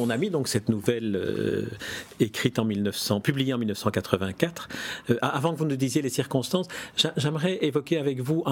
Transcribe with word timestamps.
On 0.00 0.10
a 0.10 0.16
mis 0.16 0.30
donc 0.30 0.46
cette 0.46 0.68
nouvelle 0.68 1.16
euh, 1.16 1.66
écrite 2.20 2.60
en 2.60 2.64
1900, 2.64 3.20
publiée 3.20 3.52
en 3.52 3.58
1984. 3.58 4.68
Euh, 5.10 5.16
avant 5.22 5.52
que 5.52 5.58
vous 5.58 5.64
nous 5.64 5.74
disiez 5.74 6.02
les 6.02 6.08
circonstances, 6.08 6.68
j'aimerais 7.16 7.58
évoquer 7.62 7.98
avec 7.98 8.20
vous 8.20 8.44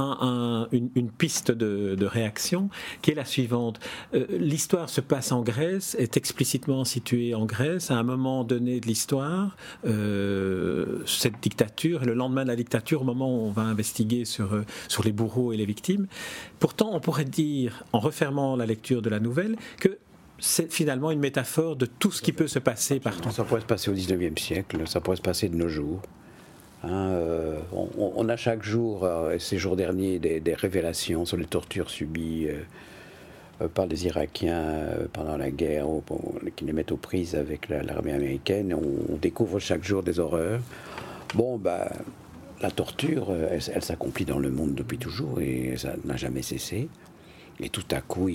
une, 0.73 1.11
piste 1.17 1.53
de, 1.53 2.05
réaction 2.05 2.69
qui 3.01 3.13
est 3.13 3.15
la 3.15 3.25
suivante. 3.25 3.79
Euh, 4.15 4.27
l'histoire 4.31 4.91
se 4.91 5.01
passe 5.01 5.31
en 5.31 5.43
Grèce, 5.43 5.95
est 6.01 6.17
explicitement 6.17 6.85
située 6.85 7.33
en 7.37 7.47
Grèce. 7.47 7.93
À 7.93 7.95
un 7.95 8.03
moment 8.03 8.43
donné 8.43 8.81
de 8.81 8.89
l'histoire, 8.89 9.57
cette 9.85 11.41
dictature, 11.41 12.05
le 12.05 12.15
lendemain 12.15 12.43
de 12.43 12.49
la 12.49 12.57
dictature, 12.57 13.03
au 13.03 13.05
moment 13.05 13.33
où 13.33 13.47
on 13.47 13.53
va 13.53 13.63
investiguer 13.63 14.25
sur, 14.25 14.65
sur 14.89 15.05
les 15.05 15.13
bourreaux 15.13 15.53
et 15.53 15.57
les 15.57 15.67
victimes. 15.67 16.09
Pourtant, 16.59 16.91
on 16.93 16.99
pourrait 16.99 17.25
dire, 17.25 17.85
en 17.93 18.01
refermant 18.01 18.57
la 18.57 18.67
lecture 18.67 19.01
de 19.01 19.11
la 19.11 19.21
nouvelle, 19.21 19.55
que 19.79 19.97
c'est 20.39 20.71
finalement 20.73 21.11
une 21.11 21.21
métaphore 21.21 21.77
de 21.77 21.87
tout 21.87 22.11
ce 22.11 22.23
qui 22.23 22.33
peut 22.33 22.47
se 22.47 22.59
passer 22.59 23.01
partout. 23.01 23.31
Ça 23.31 23.45
pourrait 23.45 23.61
se 23.61 23.67
passer 23.67 23.91
au 23.91 23.95
19e 23.95 24.39
siècle, 24.39 24.87
ça 24.87 25.01
pourrait 25.01 25.17
se 25.17 25.23
passer 25.23 25.49
de 25.49 25.57
nos 25.57 25.69
jours. 25.69 26.03
Hein, 26.85 27.11
euh, 27.11 27.59
on, 27.73 28.29
a 28.29 28.37
chaque 28.37 28.63
jour, 28.63 29.05
euh, 29.05 29.39
ces 29.39 29.59
jours 29.59 29.77
derniers, 29.77 30.19
des, 30.19 30.55
révélations 30.55 31.25
sur 31.25 31.37
les 31.37 31.47
tortures 31.47 31.91
subies 31.91 32.49
euh, 32.49 33.69
par 33.69 33.87
les 33.87 34.07
Irakiens 34.07 34.87
pendant 35.13 35.37
la 35.37 35.51
guerre, 35.51 35.87
qui 36.55 36.65
les 36.67 36.73
mettent 36.73 36.93
aux 36.93 36.99
prises 36.99 37.35
avec 37.35 37.69
l'armée 37.71 38.13
américaine. 38.13 38.75
On, 38.75 39.17
découvre 39.17 39.59
chaque 39.59 39.83
jour 39.83 40.03
des 40.03 40.21
horreurs. 40.21 40.61
Bon, 41.35 41.57
bah, 41.57 41.91
la 42.61 42.71
torture, 42.71 43.35
elle 43.51 43.83
s'accomplit 43.83 44.27
dans 44.27 44.39
le 44.39 44.51
monde 44.51 44.75
depuis 44.75 44.99
toujours 44.99 45.41
et 45.41 45.75
ça 45.79 45.95
n'a 46.05 46.17
jamais 46.17 46.43
cessé. 46.43 46.89
Et 47.61 47.71
tout 47.71 47.85
à 47.91 48.03
coup, 48.03 48.29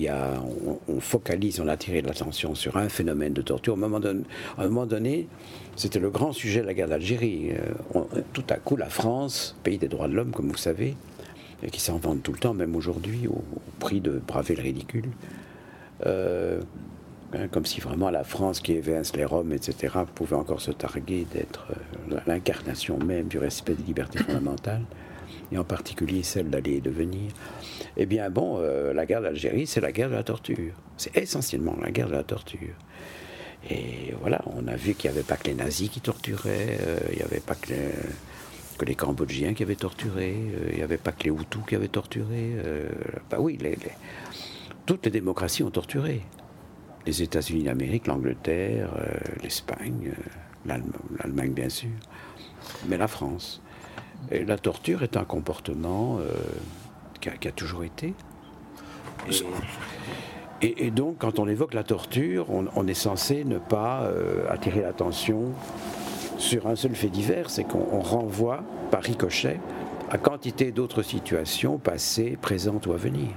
on, 0.88 1.00
focalise, 1.00 1.60
on 1.60 1.68
a 1.68 1.72
attiré 1.72 2.02
l'attention 2.02 2.54
sur 2.54 2.76
un 2.76 2.88
phénomène 2.88 3.32
de 3.32 3.42
torture. 3.42 3.74
à 3.74 3.76
un 3.76 4.68
moment 4.68 4.86
donné, 4.86 5.28
c'était 5.76 6.00
le 6.00 6.10
grand 6.10 6.32
sujet 6.32 6.60
de 6.60 6.66
la 6.66 6.74
guerre 6.74 6.88
d'Algérie. 6.88 7.52
Euh, 7.52 8.02
tout 8.32 8.44
à 8.48 8.56
coup, 8.56 8.76
la 8.76 8.88
France, 8.88 9.56
pays 9.62 9.78
des 9.78 9.88
droits 9.88 10.08
de 10.08 10.14
l'homme, 10.14 10.32
comme 10.32 10.48
vous 10.48 10.56
savez, 10.56 10.96
et 11.62 11.70
qui 11.70 11.80
s'en 11.80 11.98
vante 11.98 12.22
tout 12.24 12.32
le 12.32 12.38
temps, 12.38 12.54
même 12.54 12.74
aujourd'hui, 12.74 13.28
au, 13.28 13.42
prix 13.78 14.00
de 14.00 14.20
braver 14.26 14.56
le 14.56 14.62
ridicule. 14.62 15.08
Euh, 16.04 16.60
hein, 17.32 17.46
comme 17.48 17.64
si 17.64 17.80
vraiment 17.80 18.10
la 18.10 18.24
France 18.24 18.60
qui 18.60 18.72
évince 18.72 19.14
les 19.14 19.24
Roms, 19.24 19.52
etc., 19.52 19.98
pouvait 20.16 20.34
encore 20.34 20.60
se 20.60 20.72
targuer 20.72 21.26
d'être 21.32 21.68
euh, 21.70 22.18
l'incarnation 22.26 22.98
même 22.98 23.28
du 23.28 23.38
respect 23.38 23.74
des 23.74 23.84
libertés 23.84 24.18
fondamentales 24.18 24.82
et 25.52 25.58
en 25.58 25.64
particulier 25.64 26.22
celle 26.22 26.50
d'aller 26.50 26.76
et 26.76 26.80
de 26.80 26.90
venir, 26.90 27.32
eh 27.96 28.06
bien 28.06 28.30
bon, 28.30 28.58
euh, 28.58 28.92
la 28.92 29.06
guerre 29.06 29.20
d'Algérie, 29.20 29.66
c'est 29.66 29.80
la 29.80 29.92
guerre 29.92 30.08
de 30.08 30.14
la 30.14 30.22
torture. 30.22 30.74
C'est 30.96 31.16
essentiellement 31.16 31.76
la 31.80 31.90
guerre 31.90 32.08
de 32.08 32.14
la 32.14 32.24
torture. 32.24 32.74
Et 33.70 34.14
voilà, 34.20 34.42
on 34.46 34.66
a 34.66 34.76
vu 34.76 34.94
qu'il 34.94 35.10
n'y 35.10 35.16
avait 35.16 35.26
pas 35.26 35.36
que 35.36 35.46
les 35.46 35.54
nazis 35.54 35.88
qui 35.88 36.00
torturaient, 36.00 36.78
euh, 36.80 36.98
il 37.10 37.16
n'y 37.16 37.22
avait 37.22 37.40
pas 37.40 37.54
que 37.54 37.72
les, 38.84 38.94
Cambodgiens 38.96 39.54
qui 39.54 39.62
avaient 39.62 39.76
torturé, 39.76 40.34
euh, 40.34 40.68
il 40.70 40.76
n'y 40.76 40.82
avait 40.82 40.96
pas 40.96 41.12
que 41.12 41.24
les 41.24 41.30
Hutus 41.30 41.62
qui 41.68 41.76
avaient 41.76 41.86
torturé. 41.86 42.56
bah 43.30 43.36
oui, 43.38 43.56
toutes 44.86 45.04
les 45.04 45.12
démocraties 45.12 45.62
ont 45.62 45.70
torturé. 45.70 46.22
Les 47.06 47.22
États-Unis 47.22 47.64
d'Amérique, 47.64 48.08
l'Angleterre, 48.08 48.90
l'Espagne, 49.42 50.12
l'Allemagne 50.66 51.52
bien 51.52 51.68
sûr, 51.68 51.90
mais 52.88 52.96
la 52.96 53.08
France. 53.08 53.62
La 54.30 54.58
torture 54.58 55.02
est 55.02 55.16
un 55.16 55.24
comportement 55.24 56.18
euh, 56.18 56.32
qui, 57.20 57.48
a, 57.48 57.52
toujours 57.52 57.84
été. 57.84 58.14
Et, 60.62 60.90
donc, 60.90 61.18
quand 61.18 61.38
on 61.38 61.48
évoque 61.48 61.74
la 61.74 61.82
torture, 61.82 62.46
on, 62.50 62.86
est 62.86 62.94
censé 62.94 63.44
ne 63.44 63.58
pas 63.58 64.02
euh, 64.02 64.46
attirer 64.48 64.80
l'attention 64.82 65.52
sur 66.38 66.66
un 66.66 66.76
seul 66.76 66.94
fait 66.94 67.08
divers, 67.08 67.50
c'est 67.50 67.64
qu'on 67.64 68.00
renvoie 68.00 68.62
par 68.90 69.02
ricochet 69.02 69.58
à 70.10 70.18
quantité 70.18 70.72
d'autres 70.72 71.02
situations 71.02 71.78
passées, 71.78 72.36
présentes 72.40 72.86
ou 72.86 72.92
à 72.92 72.96
venir. 72.96 73.28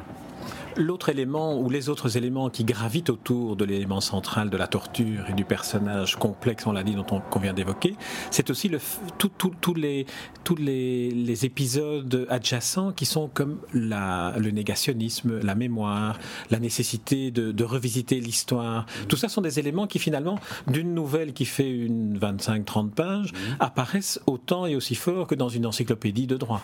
L'autre 0.78 1.09
élément 1.09 1.58
ou 1.58 1.69
les 1.69 1.88
autres 1.88 2.18
éléments 2.18 2.50
qui 2.50 2.66
gravitent 2.66 3.09
autour 3.09 3.56
de 3.56 3.63
l'élément 3.63 4.02
central 4.02 4.50
de 4.50 4.58
la 4.58 4.68
torture 4.68 5.30
et 5.30 5.34
du 5.34 5.46
personnage 5.46 6.18
complexe, 6.18 6.68
on 6.68 6.74
l'a 6.74 6.84
dit, 6.84 6.96
dont 6.96 7.06
on, 7.12 7.22
qu'on 7.22 7.40
vient 7.40 7.53
d'évoquer, 7.53 7.96
c'est 8.30 8.50
aussi 8.50 8.68
le, 8.68 8.80
tous 9.18 9.74
les, 9.74 10.06
tous 10.44 10.56
les, 10.56 11.46
épisodes 11.46 12.28
adjacents 12.30 12.91
qui 12.91 13.06
sont 13.06 13.28
comme 13.28 13.59
la, 13.74 14.34
le 14.38 14.52
négationnisme, 14.52 15.40
la 15.40 15.56
mémoire, 15.56 16.19
la 16.52 16.59
nécessité 16.59 17.31
de, 17.31 17.63
revisiter 17.63 18.19
l'histoire. 18.19 18.86
Tout 19.07 19.16
ça 19.16 19.28
sont 19.30 19.42
des 19.42 19.59
éléments 19.59 19.88
qui 19.88 20.00
finalement, 20.00 20.40
d'une 20.68 20.94
nouvelle 20.94 21.34
qui 21.34 21.46
fait 21.46 21.72
une 21.72 22.18
25-30 22.19 22.90
pages, 22.90 23.31
mmh. 23.31 23.38
apparaissent 23.59 24.19
autant 24.28 24.66
et 24.66 24.75
aussi 24.75 24.96
fort 24.96 25.25
que 25.25 25.36
dans 25.36 25.50
une 25.50 25.66
encyclopédie 25.66 26.28
de 26.28 26.38
droit. 26.38 26.62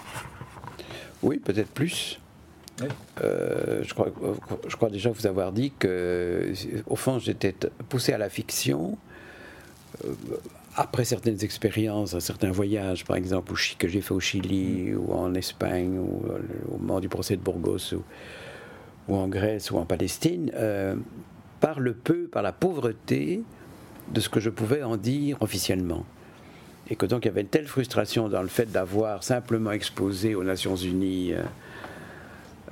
Oui, 1.23 1.38
peut-être 1.38 1.72
plus. 1.72 2.19
Euh, 3.23 3.83
je, 3.83 3.93
crois, 4.75 4.89
déjà 4.89 5.09
vous 5.09 5.27
avoir 5.27 5.51
dit 5.51 5.71
que, 5.77 6.53
au 6.87 6.95
fond, 6.95 7.19
j'étais 7.19 7.55
poussé 7.89 8.13
à 8.13 8.17
la 8.17 8.29
fiction 8.29 8.97
euh, 10.05 10.13
après 10.75 11.03
certaines 11.03 11.43
expériences, 11.43 12.17
certains 12.19 12.51
voyages, 12.51 13.05
par 13.05 13.17
exemple, 13.17 13.53
que 13.77 13.87
j'ai 13.87 14.01
fait 14.01 14.13
au 14.13 14.19
Chili 14.19 14.93
ou 14.95 15.13
en 15.13 15.33
Espagne 15.33 15.99
ou 15.99 16.23
euh, 16.29 16.39
au 16.73 16.77
moment 16.77 16.99
du 16.99 17.09
procès 17.09 17.35
de 17.35 17.41
Burgos 17.41 17.93
ou, 19.07 19.15
en 19.15 19.27
Grèce 19.27 19.71
ou 19.71 19.77
en 19.77 19.85
Palestine, 19.85 20.51
par 21.59 21.79
le 21.79 21.93
peu, 21.93 22.27
par 22.27 22.41
la 22.41 22.53
pauvreté 22.53 23.43
de 24.13 24.19
ce 24.21 24.29
que 24.29 24.39
je 24.39 24.49
pouvais 24.49 24.83
en 24.83 24.95
dire 24.95 25.37
officiellement. 25.41 26.05
Et 26.89 26.95
que 26.95 27.05
donc 27.05 27.25
il 27.25 27.27
y 27.27 27.31
avait 27.31 27.41
une 27.41 27.47
telle 27.47 27.67
frustration 27.67 28.29
dans 28.29 28.41
le 28.41 28.47
fait 28.47 28.71
d'avoir 28.71 29.23
simplement 29.23 29.71
exposé 29.71 30.35
aux 30.35 30.43
Nations 30.43 30.75
Unies 30.75 31.33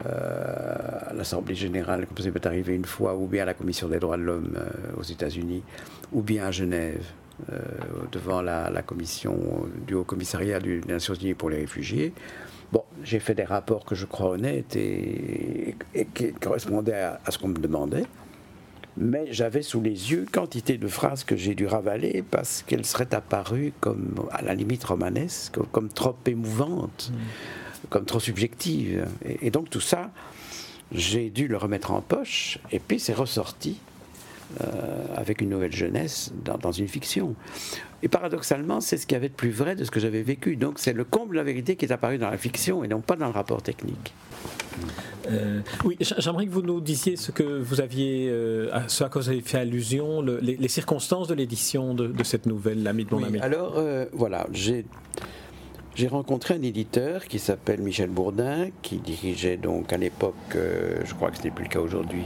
à 0.06 1.14
l'Assemblée 1.14 1.56
générale, 1.56 2.06
comme 2.08 2.24
ça 2.24 2.32
peut 2.32 2.42
arriver 2.48 2.76
une 2.76 2.86
fois, 2.86 3.16
ou 3.16 3.28
bien 3.28 3.44
à 3.44 3.46
la 3.46 3.54
Commission 3.54 3.88
des 3.88 4.00
droits 4.00 4.18
de 4.18 4.24
l'homme 4.24 4.58
euh, 4.58 5.00
aux 5.00 5.04
États-Unis, 5.04 5.64
ou 6.12 6.22
bien 6.22 6.46
à 6.46 6.52
Genève, 6.52 7.06
euh, 7.52 7.58
devant 8.12 8.42
la, 8.42 8.82
commission 8.82 9.38
du 9.88 9.94
Haut 9.94 10.04
Commissariat 10.04 10.60
des 10.60 10.82
Nations 10.82 11.14
Unies 11.14 11.34
pour 11.34 11.50
les 11.50 11.58
réfugiés. 11.58 12.14
Bon, 12.72 12.84
j'ai 13.04 13.20
fait 13.20 13.34
des 13.34 13.44
rapports 13.44 13.86
que 13.86 13.96
je 13.96 14.06
crois 14.06 14.32
honnêtes 14.32 14.76
et, 14.76 15.76
qui 16.14 16.34
correspondaient 16.34 16.94
à, 16.94 17.20
ce 17.30 17.38
qu'on 17.38 17.48
me 17.48 17.58
demandait. 17.58 18.04
Mais 18.98 19.28
j'avais 19.32 19.62
sous 19.62 19.80
les 19.80 20.12
yeux 20.12 20.26
quantité 20.30 20.78
de 20.78 20.88
phrases 20.88 21.24
que 21.24 21.38
j'ai 21.38 21.56
dû 21.56 21.66
ravaler 21.66 22.24
parce 22.30 22.64
qu'elles 22.68 22.86
seraient 22.86 23.14
apparues 23.14 23.72
comme, 23.80 24.16
à 24.32 24.42
la 24.42 24.54
limite 24.54 24.84
romanesque, 24.84 25.60
comme, 25.72 25.88
trop 25.90 26.18
émouvantes. 26.26 27.12
Mmh 27.14 27.18
comme 27.90 28.06
trop 28.06 28.20
subjective. 28.20 29.08
Et, 29.42 29.52
donc 29.52 29.70
tout 29.70 29.82
ça, 29.82 30.12
j'ai 30.92 31.30
dû 31.30 31.48
le 31.48 31.58
remettre 31.58 31.92
en 31.92 32.02
poche, 32.02 32.60
et 32.72 32.80
puis 32.80 33.00
c'est 33.00 33.14
ressorti 33.14 33.78
euh, 34.62 35.06
avec 35.16 35.42
une 35.42 35.50
nouvelle 35.50 35.74
jeunesse 35.74 36.32
dans, 36.44 36.72
une 36.72 36.88
fiction. 36.88 37.36
Et 38.02 38.08
paradoxalement, 38.08 38.82
c'est 38.82 38.98
ce 38.98 39.06
qu'il 39.06 39.16
y 39.16 39.18
avait 39.18 39.30
de 39.30 39.34
plus 39.34 39.52
vrai 39.52 39.76
de 39.76 39.84
ce 39.84 39.92
que 39.92 40.00
j'avais 40.00 40.24
vécu. 40.24 40.56
Donc 40.56 40.80
c'est 40.80 40.94
le 40.94 41.04
comble 41.04 41.34
de 41.34 41.38
la 41.38 41.44
vérité 41.44 41.76
qui 41.76 41.86
est 41.86 41.92
apparu 41.92 42.18
dans 42.18 42.30
la 42.30 42.38
fiction 42.38 42.84
et 42.84 42.88
non 42.88 43.02
pas 43.02 43.16
dans 43.16 43.28
le 43.28 43.34
rapport 43.34 43.62
technique. 43.62 44.14
Euh, 45.30 45.60
oui, 45.86 45.98
j'aimerais 46.00 46.48
que 46.48 46.52
vous 46.52 46.62
nous 46.62 46.82
disiez 46.82 47.16
ce 47.16 47.32
que 47.32 47.44
vous 47.44 47.82
aviez, 47.82 48.30
euh, 48.30 48.88
ce 48.88 49.04
à 49.04 49.10
quoi 49.10 49.22
vous 49.22 49.30
avez 49.30 49.42
fait 49.42 49.60
allusion, 49.60 50.22
les, 50.22 50.68
circonstances 50.68 51.28
de 51.28 51.36
l'édition 51.36 51.94
de, 51.94 52.24
cette 52.24 52.46
nouvelle, 52.46 52.82
L'ami 52.82 53.06
de 53.06 53.14
mon 53.14 53.24
ami. 53.24 53.40
Alors 53.42 53.80
voilà, 54.14 54.48
j'ai 54.52 54.86
j'ai 56.00 56.08
rencontré 56.08 56.54
un 56.54 56.62
éditeur 56.62 57.26
qui 57.26 57.40
s'appelle 57.40 57.82
Michel 57.82 58.10
Bourdin, 58.10 58.70
qui 58.82 59.00
dirigeait 59.00 59.58
donc 59.58 59.92
à 59.92 59.98
l'époque, 59.98 60.34
euh, 60.56 61.02
je 61.04 61.14
crois 61.14 61.30
que 61.30 61.38
ce 61.38 61.44
n'est 61.44 61.52
plus 61.52 61.66
le 61.66 61.70
cas 61.70 61.82
aujourd'hui, 61.82 62.24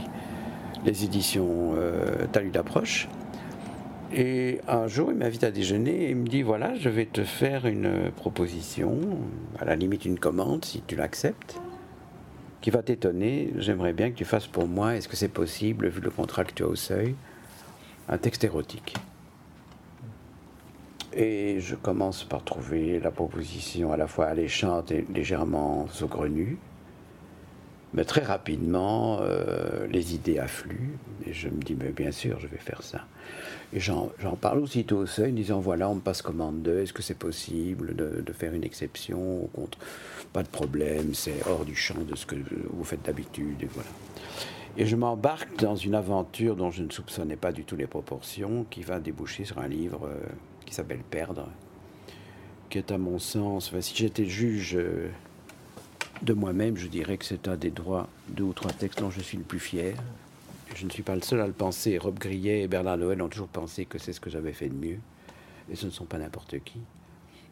les 0.84 1.02
éditions 1.04 1.74
euh, 1.76 2.24
Talus 2.30 2.52
d'approche. 2.52 3.08
Et 4.12 4.60
un 4.68 4.86
jour, 4.86 5.10
il 5.10 5.16
m'invite 5.16 5.42
à 5.42 5.50
déjeuner 5.50 6.04
et 6.04 6.10
il 6.10 6.16
me 6.16 6.28
dit 6.28 6.42
voilà, 6.42 6.76
je 6.76 6.88
vais 6.88 7.06
te 7.06 7.24
faire 7.24 7.66
une 7.66 8.12
proposition, 8.12 8.96
à 9.58 9.64
la 9.64 9.74
limite 9.74 10.04
une 10.04 10.20
commande, 10.20 10.64
si 10.64 10.80
tu 10.86 10.94
l'acceptes, 10.94 11.60
qui 12.60 12.70
va 12.70 12.80
t'étonner. 12.84 13.52
J'aimerais 13.58 13.92
bien 13.92 14.12
que 14.12 14.16
tu 14.16 14.24
fasses 14.24 14.46
pour 14.46 14.68
moi, 14.68 14.94
est-ce 14.94 15.08
que 15.08 15.16
c'est 15.16 15.26
possible, 15.26 15.88
vu 15.88 16.00
le 16.00 16.10
contrat 16.10 16.44
que 16.44 16.54
tu 16.54 16.62
as 16.62 16.68
au 16.68 16.76
seuil, 16.76 17.16
un 18.08 18.18
texte 18.18 18.44
érotique. 18.44 18.94
Et 21.16 21.60
je 21.60 21.76
commence 21.76 22.24
par 22.24 22.42
trouver 22.42 22.98
la 22.98 23.10
proposition 23.10 23.92
à 23.92 23.96
la 23.96 24.08
fois 24.08 24.26
alléchante 24.26 24.90
et 24.90 25.06
légèrement 25.14 25.86
saugrenue. 25.88 26.58
Mais 27.94 28.04
très 28.04 28.22
rapidement, 28.22 29.20
euh, 29.20 29.86
les 29.86 30.16
idées 30.16 30.40
affluent. 30.40 30.98
Et 31.24 31.32
je 31.32 31.48
me 31.48 31.62
dis, 31.62 31.76
mais 31.78 31.90
bien 31.90 32.10
sûr, 32.10 32.40
je 32.40 32.48
vais 32.48 32.58
faire 32.58 32.82
ça. 32.82 33.06
Et 33.72 33.78
j'en 33.78 34.10
parle 34.40 34.58
aussitôt 34.58 34.98
au 34.98 35.06
seuil, 35.06 35.30
en 35.30 35.34
disant, 35.34 35.60
voilà, 35.60 35.88
on 35.88 35.96
me 35.96 36.00
passe 36.00 36.20
commande 36.20 36.62
d'eux, 36.62 36.80
est-ce 36.80 36.92
que 36.92 37.02
c'est 37.02 37.18
possible 37.18 37.94
de, 37.94 38.32
faire 38.32 38.52
une 38.52 38.64
exception 38.64 39.48
contre 39.52 39.78
Pas 40.32 40.42
de 40.42 40.48
problème, 40.48 41.14
c'est 41.14 41.46
hors 41.48 41.64
du 41.64 41.76
champ 41.76 42.00
de 42.00 42.16
ce 42.16 42.26
que 42.26 42.34
vous 42.72 42.84
faites 42.84 43.02
d'habitude. 43.04 43.62
Et 43.62 43.68
voilà. 43.72 43.90
Et 44.76 44.86
je 44.86 44.96
m'embarque 44.96 45.56
dans 45.60 45.76
une 45.76 45.94
aventure 45.94 46.56
dont 46.56 46.72
je 46.72 46.82
ne 46.82 46.90
soupçonnais 46.90 47.36
pas 47.36 47.52
du 47.52 47.62
tout 47.62 47.76
les 47.76 47.86
proportions, 47.86 48.66
qui 48.70 48.82
va 48.82 48.98
déboucher 48.98 49.44
sur 49.44 49.58
un 49.58 49.68
livre 49.68 50.08
euh, 50.08 50.18
qui 50.64 50.74
s'appelle 50.74 51.02
Perdre, 51.10 51.48
qui 52.70 52.78
est 52.78 52.90
à 52.90 52.98
mon 52.98 53.18
sens, 53.18 53.72
si 53.80 53.94
j'étais 53.94 54.26
juge 54.26 54.76
euh, 54.76 55.08
de 56.22 56.32
moi-même, 56.32 56.76
je 56.76 56.88
dirais 56.88 57.16
que 57.16 57.24
c'est 57.24 57.48
un 57.48 57.56
des 57.56 57.70
droits, 57.70 58.08
deux 58.28 58.44
ou 58.44 58.52
trois 58.52 58.72
textes 58.72 59.00
dont 59.00 59.10
je 59.10 59.20
suis 59.20 59.38
le 59.38 59.44
plus 59.44 59.60
fier. 59.60 59.94
Je 60.74 60.84
ne 60.86 60.90
suis 60.90 61.02
pas 61.02 61.14
le 61.14 61.22
seul 61.22 61.40
à 61.40 61.46
le 61.46 61.52
penser. 61.52 61.98
Rob 61.98 62.18
Grillet 62.18 62.62
et 62.62 62.68
Bernard 62.68 62.96
Noël 62.96 63.22
ont 63.22 63.28
toujours 63.28 63.48
pensé 63.48 63.84
que 63.84 63.98
c'est 63.98 64.12
ce 64.12 64.20
que 64.20 64.30
j'avais 64.30 64.52
fait 64.52 64.68
de 64.68 64.74
mieux. 64.74 64.98
Et 65.70 65.76
ce 65.76 65.86
ne 65.86 65.90
sont 65.90 66.04
pas 66.04 66.18
n'importe 66.18 66.58
qui. 66.64 66.80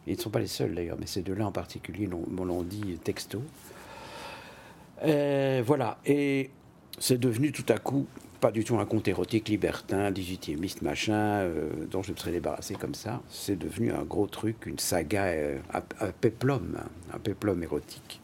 Ils 0.07 0.17
ne 0.17 0.21
sont 0.21 0.29
pas 0.29 0.39
les 0.39 0.47
seuls 0.47 0.75
d'ailleurs, 0.75 0.97
mais 0.99 1.07
ces 1.07 1.21
deux-là 1.21 1.47
en 1.47 1.51
particulier 1.51 2.07
m'ont 2.07 2.25
l'ont 2.43 2.63
dit 2.63 2.97
texto. 3.03 3.41
Euh, 5.03 5.63
voilà. 5.65 5.99
Et 6.05 6.49
c'est 6.99 7.19
devenu 7.19 7.51
tout 7.51 7.65
à 7.69 7.77
coup 7.77 8.07
pas 8.43 8.51
du 8.51 8.65
tout 8.65 8.77
un 8.77 8.85
conte 8.85 9.07
érotique 9.07 9.47
libertin, 9.47 10.11
18e 10.11 10.83
machin, 10.83 11.13
euh, 11.13 11.85
dont 11.89 12.03
je 12.03 12.11
me 12.11 12.17
serais 12.17 12.33
débarrassé 12.33 12.75
comme 12.75 12.93
ça. 12.93 13.21
C'est 13.29 13.55
devenu 13.55 13.93
un 13.93 14.03
gros 14.03 14.27
truc, 14.27 14.65
une 14.65 14.79
saga, 14.79 15.27
euh, 15.27 15.59
un, 15.71 16.11
péplum, 16.11 16.77
un 17.13 17.19
péplum 17.19 17.63
érotique. 17.63 18.19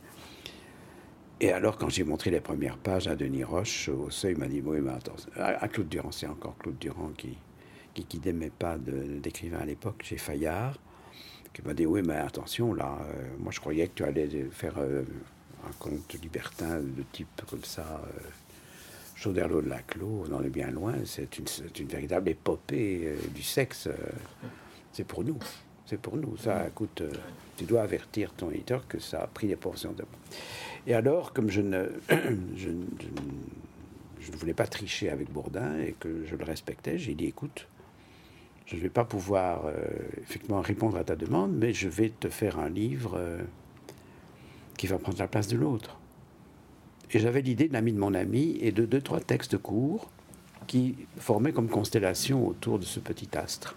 Et 1.40 1.54
alors, 1.54 1.78
quand 1.78 1.88
j'ai 1.88 2.04
montré 2.04 2.32
les 2.32 2.42
premières 2.42 2.76
pages 2.76 3.08
à 3.08 3.16
Denis 3.16 3.46
Roche, 3.46 3.88
au 3.88 4.10
seuil, 4.10 4.34
il 4.34 4.40
m'a 4.40 4.48
dit 4.48 4.62
Oui, 4.62 4.82
mais 4.82 4.92
attends, 4.92 5.16
à, 5.38 5.66
Claude 5.70 5.88
Durand, 5.88 6.12
c'est 6.12 6.28
encore 6.28 6.58
Claude 6.58 6.78
Durand 6.80 7.12
qui, 7.18 7.38
qui, 7.94 8.04
qui 8.04 8.20
n'aimait 8.20 8.52
pas 8.52 8.78
d'écrivain 8.78 9.60
à 9.60 9.66
l'époque, 9.66 10.04
chez 10.04 10.18
Fayard, 10.18 10.78
qui 11.54 11.62
m'a 11.62 11.74
dit 11.74 11.86
Oui, 11.86 12.02
mais 12.06 12.18
attention, 12.18 12.74
là, 12.74 13.00
euh, 13.16 13.24
moi 13.40 13.54
je 13.54 13.62
croyais 13.62 13.88
que 13.88 13.94
tu 13.96 14.04
allais 14.04 14.28
faire 14.52 14.80
un 14.80 15.72
conte 15.80 16.14
libertin 16.22 16.80
de 16.80 17.04
type 17.14 17.42
comme 17.50 17.64
ça. 17.64 18.02
Chauderlot 19.20 19.62
de 19.62 19.68
la 19.68 19.82
Clos, 19.82 20.28
on 20.30 20.34
en 20.34 20.42
est 20.44 20.50
bien 20.50 20.72
loin, 20.72 20.94
c'est 21.04 21.38
une, 21.38 21.88
véritable 21.88 22.30
épopée 22.30 23.02
euh, 23.04 23.18
du 23.36 23.44
sexe. 23.44 23.88
Euh, 23.88 23.94
c'est 24.94 25.04
pour 25.04 25.26
nous. 25.26 25.38
C'est 25.86 26.00
pour 26.00 26.16
nous. 26.16 26.38
Ça 26.38 26.70
coûte. 26.74 27.02
Euh, 27.02 27.12
tu 27.58 27.66
dois 27.66 27.82
avertir 27.82 28.32
ton 28.32 28.50
éditeur 28.50 28.88
que 28.88 28.98
ça 28.98 29.24
a 29.24 29.28
pris 29.28 29.48
des 29.48 29.58
portions 29.58 29.92
de. 29.92 30.06
Et 30.88 30.94
alors, 30.94 31.34
comme 31.34 31.50
je 31.52 31.60
ne, 31.60 31.90
je, 32.56 32.70
ne 32.70 34.38
voulais 34.38 34.54
pas 34.54 34.68
tricher 34.68 35.10
avec 35.10 35.30
Bourdin 35.30 35.78
et 35.80 35.96
que 36.00 36.24
je 36.26 36.38
le 36.38 36.46
respectais, 36.46 36.98
j'ai 36.98 37.14
dit 37.14 37.26
écoute, 37.26 37.68
je 38.68 38.78
ne 38.78 38.82
vais 38.82 38.90
pas 38.90 39.04
pouvoir 39.04 39.66
effectivement 40.22 40.62
répondre 40.62 40.96
à 40.96 41.04
ta 41.04 41.18
demande, 41.18 41.52
mais 41.52 41.74
je 41.74 41.90
vais 41.90 42.10
te 42.10 42.30
faire 42.30 42.58
un 42.58 42.70
livre 42.70 43.20
qui 44.78 44.88
va 44.88 44.98
prendre 44.98 45.18
la 45.18 45.28
place 45.28 45.48
de 45.48 45.58
l'autre. 45.58 45.99
Et 47.12 47.20
j'avais 47.20 47.42
l'idée 47.42 47.68
de 47.68 47.74
l'ami 47.74 47.94
de 47.94 48.00
mon 48.00 48.14
ami 48.14 48.58
et 48.62 48.72
de 48.72 48.86
deux, 48.86 49.02
trois 49.02 49.20
textes 49.20 49.58
courts 49.58 50.10
qui 50.68 50.96
formaient 51.18 51.52
comme 51.52 51.68
constellation 51.68 52.48
autour 52.48 52.78
de 52.78 52.86
ce 52.86 53.00
petit 53.00 53.30
astre. 53.36 53.76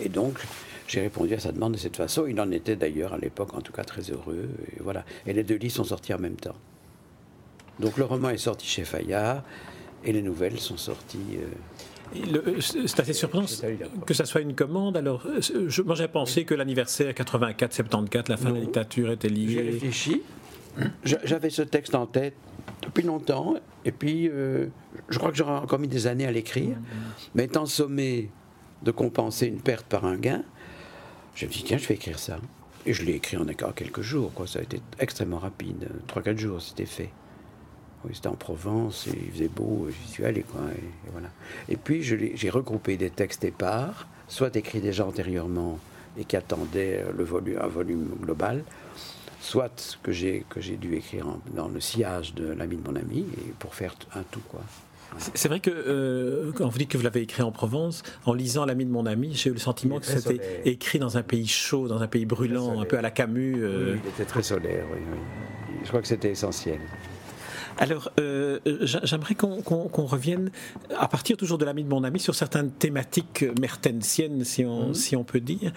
Et, 0.00 0.08
donc, 0.08 0.38
j'ai 0.86 1.00
répondu 1.00 1.34
à 1.34 1.40
sa 1.40 1.50
demande 1.50 1.72
de 1.72 1.78
cette 1.78 1.96
façon. 1.96 2.26
Il 2.26 2.40
en 2.40 2.50
était 2.50 2.76
d'ailleurs 2.76 3.14
à 3.14 3.18
l'époque, 3.18 3.54
en 3.54 3.60
tout 3.60 3.72
cas, 3.72 3.84
très 3.84 4.02
heureux. 4.02 4.48
Et 4.76 4.82
voilà. 4.82 5.04
Et 5.26 5.32
les 5.32 5.42
deux 5.42 5.56
livres 5.56 5.74
sont 5.74 5.84
sortis 5.84 6.14
en 6.14 6.18
même 6.18 6.36
temps. 6.36 6.54
Donc 7.80 7.98
le 7.98 8.04
roman 8.04 8.30
est 8.30 8.38
sorti 8.38 8.66
chez 8.66 8.84
Fayard 8.84 9.42
et 10.04 10.12
les 10.12 10.22
nouvelles 10.22 10.58
sont 10.58 10.76
sorties. 10.76 11.18
Euh, 11.36 12.38
euh, 12.46 12.60
c'est 12.60 13.00
assez 13.00 13.12
surprenant 13.12 13.46
que 14.06 14.14
ça 14.14 14.24
soit 14.24 14.40
une 14.40 14.54
commande. 14.54 14.96
Alors, 14.96 15.26
euh, 15.26 15.40
je, 15.40 15.82
moi, 15.82 15.94
j'ai 15.94 16.08
pensé 16.08 16.44
que 16.44 16.54
l'anniversaire 16.54 17.12
84-74, 17.12 18.28
la 18.28 18.36
fin 18.36 18.50
de 18.50 18.54
la 18.54 18.60
dictature, 18.60 19.10
était 19.10 19.28
lié. 19.28 19.48
J'ai 19.48 19.62
réfléchi. 19.62 20.22
J'avais 21.04 21.50
ce 21.50 21.62
texte 21.62 21.94
en 21.94 22.06
tête 22.06 22.34
depuis 22.82 23.02
longtemps, 23.02 23.54
et 23.84 23.92
puis 23.92 24.28
euh, 24.28 24.66
je 25.08 25.18
crois 25.18 25.30
que 25.30 25.36
j'aurais 25.36 25.58
encore 25.58 25.78
mis 25.78 25.88
des 25.88 26.06
années 26.06 26.26
à 26.26 26.32
l'écrire, 26.32 26.76
mais 27.34 27.44
étant 27.44 27.66
sommé 27.66 28.30
de 28.82 28.90
compenser 28.90 29.46
une 29.46 29.60
perte 29.60 29.86
par 29.86 30.04
un 30.04 30.16
gain, 30.16 30.42
je 31.34 31.46
me 31.46 31.50
suis 31.50 31.62
dit, 31.62 31.68
tiens, 31.68 31.78
je 31.78 31.86
vais 31.86 31.94
écrire 31.94 32.18
ça. 32.18 32.38
Et 32.86 32.92
je 32.92 33.04
l'ai 33.04 33.14
écrit 33.14 33.36
en 33.36 33.44
quelques 33.72 34.00
jours, 34.00 34.32
quoi. 34.32 34.46
ça 34.46 34.60
a 34.60 34.62
été 34.62 34.80
extrêmement 34.98 35.38
rapide, 35.38 35.88
3-4 36.08 36.38
jours, 36.38 36.62
c'était 36.62 36.86
fait. 36.86 37.10
Oui, 38.04 38.12
c'était 38.14 38.28
en 38.28 38.36
Provence, 38.36 39.08
et 39.08 39.18
il 39.26 39.32
faisait 39.32 39.48
beau, 39.48 39.88
j'y 39.90 40.08
suis 40.08 40.24
allé, 40.24 40.42
quoi, 40.42 40.60
et, 40.70 41.10
voilà. 41.10 41.28
Et 41.68 41.76
puis 41.76 42.02
j'ai 42.02 42.50
regroupé 42.50 42.96
des 42.96 43.10
textes 43.10 43.44
épars, 43.44 44.06
soit 44.28 44.54
écrits 44.56 44.80
déjà 44.80 45.06
antérieurement 45.06 45.78
et 46.18 46.24
qui 46.24 46.36
attendaient 46.36 47.04
le 47.16 47.24
volume, 47.24 47.58
un 47.60 47.66
volume 47.66 48.08
global, 48.22 48.64
soit 49.46 49.98
que 50.02 50.12
j'ai 50.12 50.44
que 50.48 50.60
j'ai 50.60 50.76
dû 50.76 50.94
écrire 50.96 51.26
dans 51.54 51.68
le 51.68 51.80
sillage 51.80 52.34
de 52.34 52.46
l'ami 52.48 52.76
de 52.76 52.88
mon 52.88 52.96
ami 52.96 53.20
et 53.20 53.52
pour 53.58 53.74
faire 53.74 53.94
un 54.14 54.22
tout 54.30 54.42
quoi. 54.48 54.62
C'est 55.34 55.48
vrai 55.48 55.60
que 55.60 55.70
euh, 55.70 56.52
quand 56.52 56.68
vous 56.68 56.78
dites 56.78 56.90
que 56.90 56.98
vous 56.98 57.04
l'avez 57.04 57.22
écrit 57.22 57.42
en 57.42 57.52
Provence, 57.52 58.02
en 58.26 58.34
lisant 58.34 58.66
l'ami 58.66 58.84
de 58.84 58.90
mon 58.90 59.06
ami, 59.06 59.34
j'ai 59.34 59.50
eu 59.50 59.52
le 59.52 59.58
sentiment 59.60 60.00
que 60.00 60.06
c'était 60.06 60.62
écrit 60.64 60.98
dans 60.98 61.16
un 61.16 61.22
pays 61.22 61.46
chaud, 61.46 61.86
dans 61.86 62.02
un 62.02 62.08
pays 62.08 62.26
brûlant, 62.26 62.80
un 62.80 62.84
peu 62.84 62.98
à 62.98 63.02
la 63.02 63.12
Camus. 63.12 63.62
Euh. 63.62 63.96
il 64.02 64.08
était 64.08 64.24
très 64.24 64.42
solaire, 64.42 64.84
oui, 64.92 64.98
oui. 65.10 65.76
Je 65.84 65.88
crois 65.88 66.02
que 66.02 66.08
c'était 66.08 66.30
essentiel. 66.30 66.80
Alors, 67.78 68.10
euh, 68.18 68.58
j'aimerais 68.82 69.34
qu'on 69.34 70.06
revienne, 70.06 70.50
à 70.98 71.08
partir 71.08 71.36
toujours 71.36 71.58
de 71.58 71.64
l'ami 71.64 71.84
de 71.84 71.88
mon 71.88 72.04
ami, 72.04 72.18
sur 72.18 72.34
certaines 72.34 72.70
thématiques 72.70 73.44
mertensiennes, 73.60 74.44
si 74.44 74.64
on, 74.64 74.88
mhm. 74.88 74.94
si 74.94 75.16
on 75.16 75.24
peut 75.24 75.40
dire. 75.40 75.72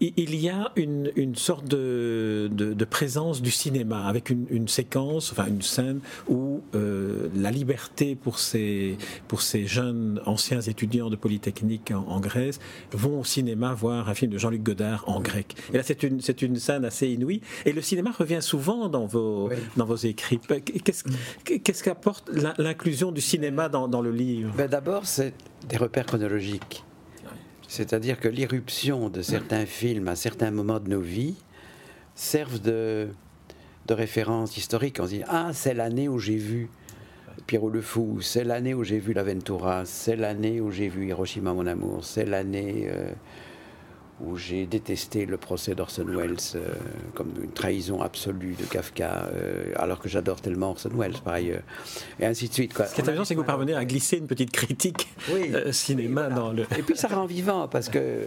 Il 0.00 0.34
y 0.34 0.48
a 0.48 0.72
une, 0.76 1.10
une 1.16 1.36
sorte 1.36 1.66
de, 1.66 2.50
de, 2.52 2.84
présence 2.84 3.42
du 3.42 3.50
cinéma, 3.50 4.06
avec 4.06 4.30
une, 4.30 4.46
une, 4.50 4.68
séquence, 4.68 5.32
enfin 5.32 5.46
une 5.46 5.62
scène 5.62 6.00
où 6.28 6.62
euh, 6.74 7.28
la 7.34 7.50
liberté 7.50 8.14
pour 8.14 8.38
ces, 8.38 8.96
pour 9.26 9.42
ces 9.42 9.66
jeunes 9.66 10.20
anciens 10.26 10.60
étudiants 10.60 11.10
de 11.10 11.16
Polytechnique 11.16 11.92
en, 11.92 12.20
Grèce 12.20 12.58
vont 12.92 13.20
au 13.20 13.24
cinéma 13.24 13.72
voir 13.74 14.08
un 14.08 14.14
film 14.14 14.32
de 14.32 14.38
Jean-Luc 14.38 14.62
Godard 14.62 15.04
en 15.06 15.20
grec. 15.20 15.54
Et 15.72 15.76
là, 15.76 15.82
c'est 15.82 16.02
une, 16.02 16.20
une 16.42 16.56
scène 16.56 16.84
assez 16.84 17.08
inouïe. 17.08 17.40
Et 17.64 17.72
le 17.72 17.80
cinéma 17.80 18.10
revient 18.10 18.42
souvent 18.42 18.88
dans 18.88 19.06
vos, 19.06 19.50
dans 19.76 19.84
vos 19.84 19.96
écrits. 19.96 20.40
Qu'est-ce 20.84 21.04
Qu'est-ce 21.44 21.82
qu'apporte 21.82 22.30
l'inclusion 22.58 23.12
du 23.12 23.20
cinéma 23.20 23.68
dans, 23.68 24.00
le 24.00 24.10
livre? 24.10 24.52
Ben 24.56 24.68
D'abord, 24.68 25.06
c'est 25.06 25.34
des 25.68 25.76
repères 25.76 26.06
chronologiques. 26.06 26.84
C'est-à-dire 27.66 28.18
que 28.18 28.28
l'irruption 28.28 29.10
de 29.10 29.22
certains 29.22 29.66
films 29.66 30.08
à 30.08 30.16
certains 30.16 30.50
moments 30.50 30.80
de 30.80 30.88
nos 30.88 31.00
vies 31.00 31.36
servent 32.14 32.60
de, 32.60 33.08
de 33.86 33.94
référence 33.94 34.56
historique. 34.56 34.98
On 35.00 35.04
se 35.04 35.10
dit 35.10 35.22
Ah, 35.28 35.50
c'est 35.52 35.74
l'année 35.74 36.08
où 36.08 36.18
j'ai 36.18 36.36
vu 36.36 36.70
Pierrot 37.46 37.70
le 37.70 37.80
Fou, 37.80 38.20
c'est 38.20 38.44
l'année 38.44 38.74
où 38.74 38.84
j'ai 38.84 38.98
vu 38.98 39.12
l'Aventura, 39.12 39.84
c'est 39.84 40.16
l'année 40.16 40.60
où 40.60 40.70
j'ai 40.70 40.88
vu 40.88 41.06
Hiroshima, 41.08 41.52
mon 41.52 41.66
amour, 41.66 42.04
c'est 42.04 42.26
l'année. 42.26 42.88
Euh, 42.90 43.12
où 44.20 44.36
j'ai 44.36 44.66
détesté 44.66 45.26
le 45.26 45.36
procès 45.36 45.74
d'Orson 45.74 46.04
Welles 46.04 46.36
euh, 46.54 46.74
comme 47.14 47.32
une 47.42 47.52
trahison 47.52 48.02
absolue 48.02 48.54
de 48.58 48.64
Kafka, 48.64 49.28
euh, 49.32 49.72
alors 49.76 50.00
que 50.00 50.08
j'adore 50.08 50.40
tellement 50.40 50.70
Orson 50.70 50.90
Welles 50.94 51.18
par 51.24 51.34
ailleurs, 51.34 51.62
et 52.18 52.26
ainsi 52.26 52.48
de 52.48 52.54
suite. 52.54 52.74
Quoi. 52.74 52.86
Ce 52.86 52.94
qui 52.94 53.00
est 53.00 53.08
amusant, 53.08 53.24
c'est 53.24 53.34
que 53.34 53.40
vous 53.40 53.46
parvenez 53.46 53.74
à 53.74 53.84
glisser 53.84 54.16
une 54.16 54.26
petite 54.26 54.50
critique 54.50 55.08
euh, 55.30 55.72
cinéma 55.72 56.28
dans 56.28 56.52
le. 56.52 56.62
Et 56.76 56.82
puis 56.82 56.96
ça 56.96 57.08
rend 57.08 57.26
vivant, 57.26 57.68
parce 57.68 57.88
que 57.88 58.24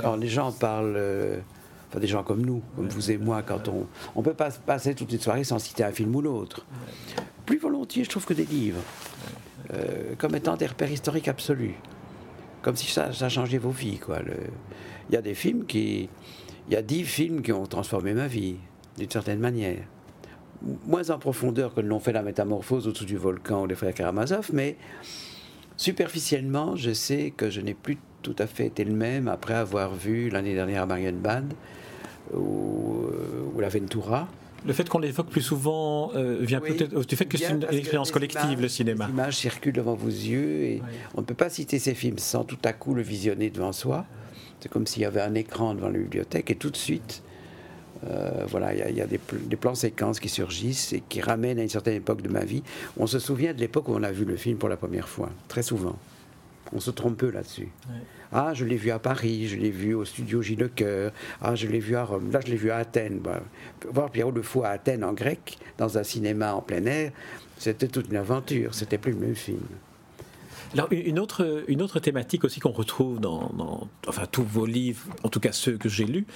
quand 0.00 0.16
les 0.16 0.28
gens 0.28 0.52
parlent. 0.52 1.00
Enfin, 1.90 2.00
des 2.00 2.08
gens 2.08 2.24
comme 2.24 2.44
nous, 2.44 2.60
comme 2.74 2.88
vous 2.88 3.12
et 3.12 3.18
moi, 3.18 3.42
quand 3.42 3.68
on 3.68 3.86
on 4.16 4.22
peut 4.22 4.34
pas 4.34 4.50
passer 4.50 4.96
toute 4.96 5.12
une 5.12 5.20
soirée 5.20 5.44
sans 5.44 5.60
citer 5.60 5.84
un 5.84 5.92
film 5.92 6.16
ou 6.16 6.22
l'autre. 6.22 6.66
Plus 7.46 7.58
volontiers, 7.58 8.02
je 8.02 8.10
trouve 8.10 8.24
que 8.24 8.34
des 8.34 8.46
livres, 8.46 8.80
comme 10.18 10.34
étant 10.34 10.56
des 10.56 10.66
repères 10.66 10.90
historiques 10.90 11.28
absolus, 11.28 11.76
comme 12.64 12.76
si 12.76 12.90
ça, 12.90 13.12
changeait 13.28 13.58
vos 13.58 13.70
vies, 13.70 13.98
quoi. 13.98 14.20
Il 15.10 15.14
y 15.14 15.18
a 15.18 15.22
des 15.22 15.34
films 15.34 15.66
qui. 15.66 16.08
Il 16.66 16.72
y 16.72 16.76
a 16.76 16.82
dix 16.82 17.04
films 17.04 17.42
qui 17.42 17.52
ont 17.52 17.66
transformé 17.66 18.14
ma 18.14 18.26
vie, 18.26 18.56
d'une 18.96 19.10
certaine 19.10 19.38
manière. 19.38 19.84
Moins 20.86 21.10
en 21.10 21.18
profondeur 21.18 21.74
que 21.74 21.82
l'ont 21.82 22.00
fait 22.00 22.12
la 22.12 22.22
métamorphose 22.22 22.88
au-dessous 22.88 23.04
du 23.04 23.18
volcan 23.18 23.64
ou 23.64 23.66
les 23.66 23.74
frères 23.74 23.92
Karamazov, 23.92 24.48
mais 24.54 24.78
superficiellement, 25.76 26.74
je 26.74 26.94
sais 26.94 27.34
que 27.36 27.50
je 27.50 27.60
n'ai 27.60 27.74
plus 27.74 27.98
tout 28.22 28.36
à 28.38 28.46
fait 28.46 28.68
été 28.68 28.82
le 28.84 28.94
même 28.94 29.28
après 29.28 29.52
avoir 29.52 29.94
vu 29.94 30.30
l'année 30.30 30.54
dernière 30.54 30.86
Marienbad 30.86 31.52
ou, 32.32 33.04
ou 33.54 33.60
La 33.60 33.68
Ventura. 33.68 34.26
Le 34.66 34.72
fait 34.72 34.88
qu'on 34.88 34.98
l'évoque 34.98 35.28
plus 35.28 35.42
souvent 35.42 36.12
euh, 36.14 36.38
vient 36.40 36.60
peut-être 36.60 37.06
du 37.06 37.16
fait 37.16 37.26
que 37.26 37.36
c'est 37.36 37.50
une 37.50 37.66
expérience 37.70 38.10
collective, 38.10 38.60
le 38.60 38.68
cinéma. 38.68 39.06
L'image 39.06 39.36
circule 39.36 39.74
devant 39.74 39.94
vos 39.94 40.08
yeux 40.08 40.62
et 40.62 40.82
on 41.14 41.20
ne 41.20 41.26
peut 41.26 41.34
pas 41.34 41.50
citer 41.50 41.78
ces 41.78 41.94
films 41.94 42.18
sans 42.18 42.44
tout 42.44 42.58
à 42.64 42.72
coup 42.72 42.94
le 42.94 43.02
visionner 43.02 43.50
devant 43.50 43.72
soi. 43.72 44.06
C'est 44.60 44.70
comme 44.70 44.86
s'il 44.86 45.02
y 45.02 45.04
avait 45.04 45.20
un 45.20 45.34
écran 45.34 45.74
devant 45.74 45.88
la 45.88 45.98
bibliothèque 45.98 46.50
et 46.50 46.54
tout 46.54 46.70
de 46.70 46.76
suite, 46.76 47.22
euh, 48.08 48.44
voilà, 48.48 48.74
il 48.74 48.96
y 48.96 49.00
a, 49.00 49.06
des, 49.06 49.18
plans 49.56 49.74
séquences 49.74 50.20
qui 50.20 50.28
surgissent 50.28 50.92
et 50.92 51.02
qui 51.08 51.20
ramènent 51.20 51.58
à 51.58 51.62
une 51.62 51.68
certaine 51.68 51.94
époque 51.94 52.22
de 52.22 52.28
ma 52.28 52.44
vie. 52.44 52.62
On 52.96 53.06
se 53.06 53.18
souvient 53.18 53.52
de 53.52 53.60
l'époque 53.60 53.88
où 53.88 53.92
on 53.94 54.02
a 54.02 54.12
vu 54.12 54.24
le 54.24 54.36
film 54.36 54.58
pour 54.58 54.68
la 54.68 54.76
première 54.76 55.08
fois, 55.08 55.30
très 55.48 55.62
souvent. 55.62 55.96
On 56.72 56.80
se 56.80 56.90
trompe 56.90 57.18
peu 57.18 57.30
là-dessus. 57.30 57.68
Ah, 58.32 58.52
je 58.54 58.64
l'ai 58.64 58.76
vu 58.76 58.90
à 58.90 58.98
Paris, 58.98 59.46
je 59.46 59.56
l'ai 59.56 59.70
vu 59.70 59.94
au 59.94 60.04
studio 60.04 60.42
Gilles 60.42 60.58
Lecoeur, 60.58 61.12
ah, 61.40 61.54
je 61.54 61.68
l'ai 61.68 61.78
vu 61.78 61.94
à 61.94 62.04
Rome, 62.04 62.30
là 62.32 62.40
je 62.44 62.50
l'ai 62.50 62.56
vu 62.56 62.70
à 62.70 62.78
Athènes. 62.78 63.18
Bah, 63.18 63.40
voir 63.90 64.10
Pierrot 64.10 64.32
Le 64.32 64.42
Fou 64.42 64.64
à 64.64 64.68
Athènes 64.68 65.04
en 65.04 65.12
grec, 65.12 65.58
dans 65.78 65.98
un 65.98 66.02
cinéma 66.02 66.54
en 66.54 66.62
plein 66.62 66.84
air, 66.86 67.12
c'était 67.58 67.88
toute 67.88 68.08
une 68.08 68.16
aventure, 68.16 68.74
c'était 68.74 68.98
plus 68.98 69.12
le 69.12 69.18
même 69.18 69.36
film. 69.36 69.66
Alors, 70.74 70.88
une 70.90 71.20
autre, 71.20 71.64
une 71.68 71.82
autre 71.82 72.00
thématique 72.00 72.42
aussi 72.42 72.58
qu'on 72.58 72.72
retrouve 72.72 73.20
dans, 73.20 73.88
enfin, 74.08 74.24
tous 74.30 74.42
vos 74.42 74.66
livres, 74.66 75.04
en 75.22 75.28
tout 75.28 75.38
cas 75.38 75.52
ceux 75.52 75.76
que 75.76 75.88
j'ai 75.88 76.04
lus, 76.04 76.26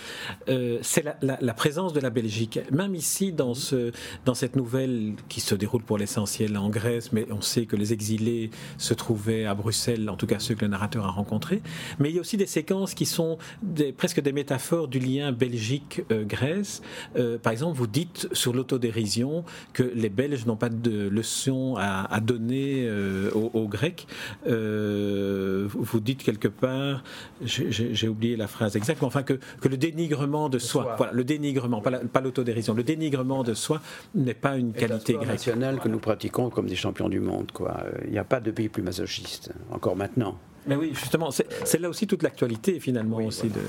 euh, 0.49 0.79
c'est 0.83 1.05
la, 1.23 1.55
présence 1.55 1.93
de 1.93 1.99
la 1.99 2.11
Belgique. 2.11 2.61
Même 2.71 2.95
ici, 2.95 3.33
dans, 3.33 3.55
ce, 3.55 3.91
dans 4.25 4.35
cette 4.35 4.55
nouvelle 4.55 5.15
qui 5.29 5.41
se 5.41 5.57
déroule 5.57 5.83
pour 5.83 5.99
l'essentiel 5.99 6.57
en 6.57 6.69
Grèce, 6.69 7.13
mais 7.13 7.27
on 7.33 7.41
sait 7.41 7.67
que 7.67 7.75
les 7.75 7.93
exilés 7.93 8.51
se 8.77 8.95
trouvaient 8.95 9.45
à 9.45 9.55
Bruxelles, 9.55 10.09
en 10.09 10.17
tout 10.17 10.29
cas 10.29 10.39
ceux 10.39 10.55
que 10.55 10.65
le 10.65 10.71
narrateur 10.71 11.05
a 11.05 11.11
rencontrés. 11.11 11.61
Mais 11.99 12.11
il 12.11 12.15
y 12.15 12.19
a 12.19 12.21
aussi 12.21 12.37
des 12.37 12.47
séquences 12.47 12.95
qui 12.95 13.07
sont 13.07 13.39
des, 13.63 13.93
presque 13.93 14.21
des 14.21 14.33
métaphores 14.33 14.87
du 14.87 15.01
lien 15.01 15.33
Belgique-Grèce. 15.33 16.83
Euh, 17.17 17.39
par 17.39 17.53
exemple, 17.53 17.77
vous 17.77 17.89
dites 17.89 18.29
sur 18.33 18.53
l'autodérision 18.53 19.45
que 19.73 19.83
les 19.83 20.11
Belges 20.11 20.47
n'ont 20.47 20.57
pas 20.57 20.69
de 20.69 21.09
leçons 21.09 21.75
à, 21.77 22.21
donner 22.21 22.85
euh, 22.87 23.31
aux, 23.33 23.51
aux 23.55 23.69
Grecs. 23.69 24.07
Euh, 24.47 25.69
vous 25.69 26.01
dites 26.01 26.23
quelque 26.23 26.49
part, 26.49 27.03
j'ai 27.43 28.09
oublié 28.09 28.37
la 28.37 28.49
phrase 28.49 28.77
exacte, 28.77 29.01
mais 29.01 29.07
enfin 29.07 29.23
que, 29.23 29.39
que 29.61 29.69
le 29.69 29.77
dénigrement 29.77 30.49
de 30.49 30.59
soi, 30.59 30.95
voilà, 30.97 31.13
le 31.13 31.25
dénigrement, 31.25 31.81
pas 31.81 32.21
l'autodérision, 32.21 32.75
le 32.75 32.83
dénigrement 32.83 33.43
de 33.43 33.55
soi 33.55 33.81
n'est 34.15 34.35
pas 34.35 34.57
une 34.57 34.73
qualité 34.73 35.15
grecque. 35.15 35.29
nationale 35.29 35.81
que 35.81 35.89
nous 35.89 35.99
pratiquons 35.99 36.51
comme 36.51 36.67
des 36.67 36.77
champions 36.77 37.09
du 37.09 37.21
monde. 37.21 37.51
Quoi. 37.53 37.85
Il 38.05 38.11
n'y 38.11 38.19
a 38.19 38.25
pas 38.25 38.41
de 38.41 38.51
pays 38.51 38.69
plus 38.69 38.83
masochiste, 38.83 39.53
encore 39.71 39.97
maintenant. 39.97 40.39
Mais 40.67 40.77
oui, 40.77 40.91
justement, 40.93 41.31
c'est 41.31 41.81
là 41.81 41.89
aussi 41.89 42.07
toute 42.07 42.23
l'actualité 42.23 42.81
finalement 42.81 43.19
aussi 43.19 43.49
de. 43.49 43.61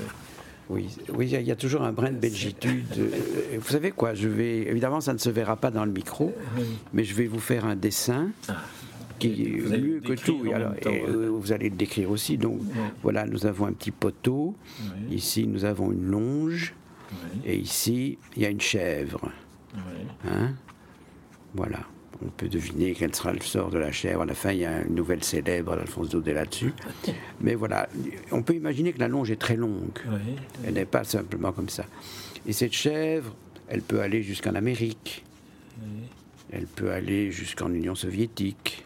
Oui, 0.68 0.88
oui, 1.14 1.28
il 1.28 1.42
y 1.42 1.50
a 1.50 1.56
toujours 1.56 1.82
un 1.82 1.92
brin 1.92 2.12
de 2.12 2.18
belgitude. 2.18 2.86
Vous 3.58 3.68
savez 3.68 3.90
quoi 3.90 4.14
Je 4.14 4.28
vais 4.28 4.58
évidemment, 4.58 5.00
ça 5.00 5.12
ne 5.12 5.18
se 5.18 5.28
verra 5.28 5.56
pas 5.56 5.72
dans 5.72 5.84
le 5.84 5.90
micro, 5.90 6.32
mais 6.92 7.02
je 7.02 7.14
vais 7.14 7.26
vous 7.26 7.40
faire 7.40 7.64
un 7.64 7.74
dessin. 7.74 8.30
Ah 8.48 8.54
qui 9.20 9.44
est 9.44 9.78
mieux 9.78 10.00
que 10.00 10.14
tout. 10.14 10.42
Euh, 10.46 11.30
vous 11.30 11.52
allez 11.52 11.70
le 11.70 11.76
décrire 11.76 12.10
aussi. 12.10 12.36
Donc 12.36 12.60
voilà, 13.02 13.26
nous 13.26 13.46
avons 13.46 13.66
un 13.66 13.72
petit 13.72 13.92
poteau. 13.92 14.54
Ici, 15.10 15.46
nous 15.46 15.64
avons 15.64 15.92
une 15.92 16.06
longe. 16.06 16.74
Et 17.44 17.56
ici, 17.56 18.18
il 18.36 18.42
y 18.42 18.46
a 18.46 18.50
une 18.50 18.60
chèvre. 18.60 19.30
Hein? 20.24 20.54
Voilà. 21.54 21.80
On 22.22 22.28
peut 22.28 22.48
deviner 22.48 22.92
quel 22.92 23.14
sera 23.14 23.32
le 23.32 23.40
sort 23.40 23.70
de 23.70 23.78
la 23.78 23.92
chèvre. 23.92 24.22
À 24.22 24.26
la 24.26 24.34
fin, 24.34 24.52
il 24.52 24.58
y 24.58 24.66
a 24.66 24.82
une 24.82 24.94
nouvelle 24.94 25.24
célèbre 25.24 25.74
d'Alphonse 25.74 26.10
Daudet 26.10 26.34
là-dessus. 26.34 26.74
Mais 27.40 27.54
voilà, 27.54 27.88
on 28.30 28.42
peut 28.42 28.54
imaginer 28.54 28.92
que 28.92 28.98
la 28.98 29.08
longe 29.08 29.30
est 29.30 29.40
très 29.40 29.56
longue. 29.56 29.98
Elle 30.64 30.74
n'est 30.74 30.84
pas 30.84 31.04
simplement 31.04 31.52
comme 31.52 31.70
ça. 31.70 31.86
Et 32.46 32.52
cette 32.52 32.74
chèvre, 32.74 33.34
elle 33.68 33.80
peut 33.80 34.00
aller 34.00 34.22
jusqu'en 34.22 34.54
Amérique. 34.54 35.24
Elle 36.52 36.66
peut 36.66 36.90
aller 36.90 37.30
jusqu'en 37.30 37.72
Union 37.72 37.94
soviétique. 37.94 38.84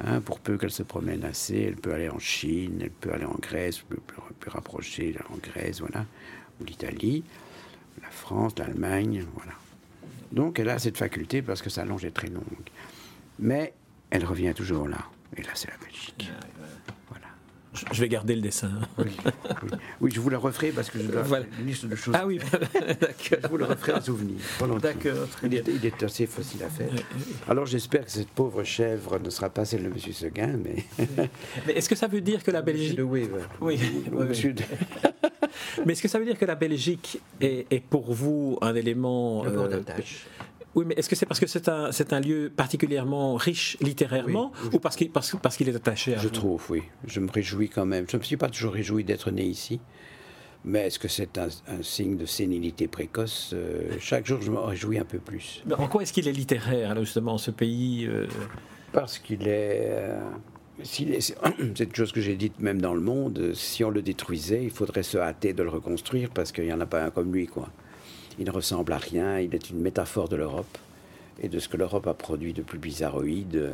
Hein, 0.00 0.20
pour 0.20 0.40
peu 0.40 0.58
qu'elle 0.58 0.72
se 0.72 0.82
promène 0.82 1.24
assez, 1.24 1.60
elle 1.60 1.76
peut 1.76 1.94
aller 1.94 2.08
en 2.08 2.18
Chine, 2.18 2.80
elle 2.82 2.90
peut 2.90 3.12
aller 3.12 3.24
en 3.24 3.36
Grèce, 3.40 3.84
elle 3.90 3.98
peut, 3.98 4.50
rapprocher 4.50 5.16
en 5.32 5.36
Grèce, 5.36 5.80
voilà, 5.80 6.04
ou 6.60 6.64
l'Italie, 6.64 7.22
la 8.02 8.10
France, 8.10 8.54
l'Allemagne, 8.58 9.24
voilà. 9.34 9.52
Donc 10.32 10.58
elle 10.58 10.68
a 10.68 10.80
cette 10.80 10.98
faculté 10.98 11.42
parce 11.42 11.62
que 11.62 11.70
sa 11.70 11.84
longe 11.84 12.04
est 12.04 12.10
très 12.10 12.28
longue. 12.28 12.44
Mais 13.38 13.72
elle 14.10 14.24
revient 14.24 14.52
toujours 14.54 14.88
là. 14.88 14.98
Et 15.36 15.42
là, 15.42 15.50
c'est 15.54 15.70
la 15.70 15.76
Belgique. 15.78 16.30
Je 17.92 18.00
vais 18.00 18.08
garder 18.08 18.34
le 18.34 18.40
dessin. 18.40 18.70
Oui, 20.00 20.10
je 20.12 20.20
vous 20.20 20.30
le 20.30 20.36
referai 20.36 20.70
parce 20.70 20.90
que 20.90 20.98
je 20.98 21.06
dois 21.06 21.22
voilà. 21.22 21.44
une 21.58 21.66
liste 21.66 21.86
de 21.86 21.96
choses. 21.96 22.14
Ah 22.16 22.26
oui, 22.26 22.38
d'accord. 22.74 23.38
Je 23.42 23.48
vous 23.48 23.56
le 23.56 23.64
referai 23.64 23.92
en 23.92 24.00
souvenir. 24.00 24.36
D'accord. 24.80 25.28
Il, 25.42 25.54
il, 25.54 25.86
est 25.86 26.02
assez 26.02 26.26
facile 26.26 26.62
à 26.62 26.68
faire. 26.68 26.90
Alors 27.48 27.66
j'espère 27.66 28.04
que 28.04 28.10
cette 28.10 28.28
pauvre 28.28 28.62
chèvre 28.64 29.18
ne 29.18 29.30
sera 29.30 29.50
pas 29.50 29.64
celle 29.64 29.84
de 29.84 29.88
M. 29.88 29.98
Seguin, 30.12 30.56
mais. 30.62 30.84
mais 31.66 31.72
est-ce 31.74 31.88
que 31.88 31.94
ça 31.94 32.06
veut 32.06 32.20
dire 32.20 32.42
que 32.42 32.50
la 32.50 32.62
Belgique. 32.62 32.98
Oui, 33.02 33.28
oui. 33.60 33.78
oui. 34.10 34.54
mais 35.86 35.92
est-ce 35.92 36.02
que 36.02 36.08
ça 36.08 36.18
veut 36.18 36.24
dire 36.24 36.38
que 36.38 36.44
la 36.44 36.54
Belgique 36.54 37.20
est, 37.40 37.66
est 37.70 37.80
pour 37.80 38.12
vous 38.12 38.58
un 38.60 38.74
élément. 38.74 39.44
Euh, 39.46 39.82
oui, 40.74 40.84
mais 40.86 40.94
est-ce 40.94 41.08
que 41.08 41.16
c'est 41.16 41.26
parce 41.26 41.40
que 41.40 41.46
c'est 41.46 41.68
un, 41.68 41.92
c'est 41.92 42.12
un 42.12 42.20
lieu 42.20 42.52
particulièrement 42.54 43.36
riche 43.36 43.76
littérairement 43.80 44.52
ou 44.72 44.78
parce 44.78 44.96
qu'il, 44.96 45.10
parce, 45.10 45.36
parce 45.40 45.56
qu'il 45.56 45.68
est 45.68 45.76
attaché 45.76 46.14
à 46.14 46.18
Je 46.18 46.28
trouve, 46.28 46.64
oui. 46.70 46.82
Je 47.06 47.20
me 47.20 47.30
réjouis 47.30 47.68
quand 47.68 47.86
même. 47.86 48.06
Je 48.10 48.16
ne 48.16 48.20
me 48.20 48.24
suis 48.24 48.36
pas 48.36 48.48
toujours 48.48 48.72
réjoui 48.72 49.04
d'être 49.04 49.30
né 49.30 49.44
ici. 49.44 49.80
Mais 50.64 50.86
est-ce 50.86 50.98
que 50.98 51.08
c'est 51.08 51.38
un, 51.38 51.48
signe 51.82 52.16
de 52.16 52.24
sénilité 52.24 52.88
précoce 52.88 53.50
euh, 53.52 53.96
Chaque 54.00 54.26
jour, 54.26 54.40
je 54.40 54.50
me 54.50 54.58
réjouis 54.58 54.98
un 54.98 55.04
peu 55.04 55.18
plus. 55.18 55.62
Mais 55.66 55.74
en 55.74 55.86
quoi 55.88 56.02
est-ce 56.02 56.12
qu'il 56.12 56.26
est 56.26 56.32
littéraire, 56.32 56.98
justement, 57.00 57.36
ce 57.36 57.50
pays 57.50 58.06
euh? 58.06 58.26
Parce 58.92 59.18
qu'il 59.18 59.46
est. 59.46 59.88
Euh, 59.90 60.20
c'est 60.82 61.84
une 61.84 61.94
chose 61.94 62.12
que 62.12 62.22
j'ai 62.22 62.34
dite 62.34 62.60
même 62.60 62.80
dans 62.80 62.94
le 62.94 63.00
monde. 63.00 63.52
Si 63.54 63.84
on 63.84 63.90
le 63.90 64.00
détruisait, 64.00 64.64
il 64.64 64.70
faudrait 64.70 65.02
se 65.02 65.18
hâter 65.18 65.52
de 65.52 65.62
le 65.62 65.68
reconstruire 65.68 66.30
parce 66.30 66.50
qu'il 66.50 66.64
n'y 66.64 66.72
en 66.72 66.80
a 66.80 66.86
pas 66.86 67.04
un 67.04 67.10
comme 67.10 67.32
lui, 67.32 67.46
quoi. 67.46 67.68
Il 68.38 68.46
ne 68.46 68.50
ressemble 68.50 68.92
à 68.92 68.98
rien, 68.98 69.38
il 69.38 69.54
est 69.54 69.70
une 69.70 69.80
métaphore 69.80 70.28
de 70.28 70.36
l'Europe 70.36 70.78
et 71.42 71.48
de 71.48 71.58
ce 71.58 71.68
que 71.68 71.76
l'Europe 71.76 72.06
a 72.06 72.14
produit 72.14 72.52
de 72.52 72.62
plus 72.62 72.78
bizarroïde. 72.78 73.72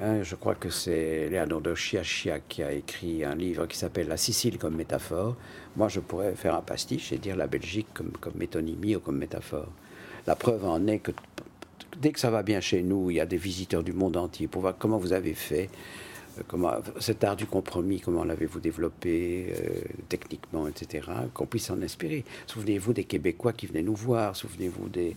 Hein, 0.00 0.22
je 0.22 0.34
crois 0.34 0.54
que 0.54 0.70
c'est 0.70 1.28
Leonardo 1.28 1.76
Sciascia 1.76 2.40
qui 2.40 2.62
a 2.62 2.72
écrit 2.72 3.24
un 3.24 3.34
livre 3.34 3.66
qui 3.66 3.76
s'appelle 3.76 4.08
La 4.08 4.16
Sicile 4.16 4.58
comme 4.58 4.74
métaphore. 4.74 5.36
Moi, 5.76 5.88
je 5.88 6.00
pourrais 6.00 6.34
faire 6.34 6.54
un 6.54 6.62
pastiche 6.62 7.12
et 7.12 7.18
dire 7.18 7.36
la 7.36 7.46
Belgique 7.46 7.88
comme, 7.92 8.12
comme 8.20 8.34
métonymie 8.36 8.96
ou 8.96 9.00
comme 9.00 9.18
métaphore. 9.18 9.68
La 10.26 10.34
preuve 10.34 10.64
en 10.64 10.86
est 10.86 10.98
que 10.98 11.12
dès 12.00 12.10
que 12.10 12.20
ça 12.20 12.30
va 12.30 12.42
bien 12.42 12.60
chez 12.60 12.82
nous, 12.82 13.10
il 13.10 13.16
y 13.16 13.20
a 13.20 13.26
des 13.26 13.36
visiteurs 13.36 13.82
du 13.82 13.92
monde 13.92 14.16
entier 14.16 14.48
pour 14.48 14.62
voir 14.62 14.74
comment 14.78 14.98
vous 14.98 15.12
avez 15.12 15.34
fait 15.34 15.68
comment, 16.46 16.72
cet 17.00 17.24
art 17.24 17.36
du 17.36 17.46
compromis, 17.46 18.00
comment 18.00 18.24
l'avez-vous 18.24 18.60
développé 18.60 19.48
euh, 19.50 19.80
techniquement, 20.08 20.66
etc., 20.68 21.08
qu'on 21.34 21.46
puisse 21.46 21.70
en 21.70 21.80
inspirer. 21.82 22.24
Souvenez-vous 22.46 22.92
des 22.92 23.04
Québécois 23.04 23.52
qui 23.52 23.66
venaient 23.66 23.82
nous 23.82 23.94
voir, 23.94 24.36
souvenez-vous 24.36 24.88
des, 24.88 25.16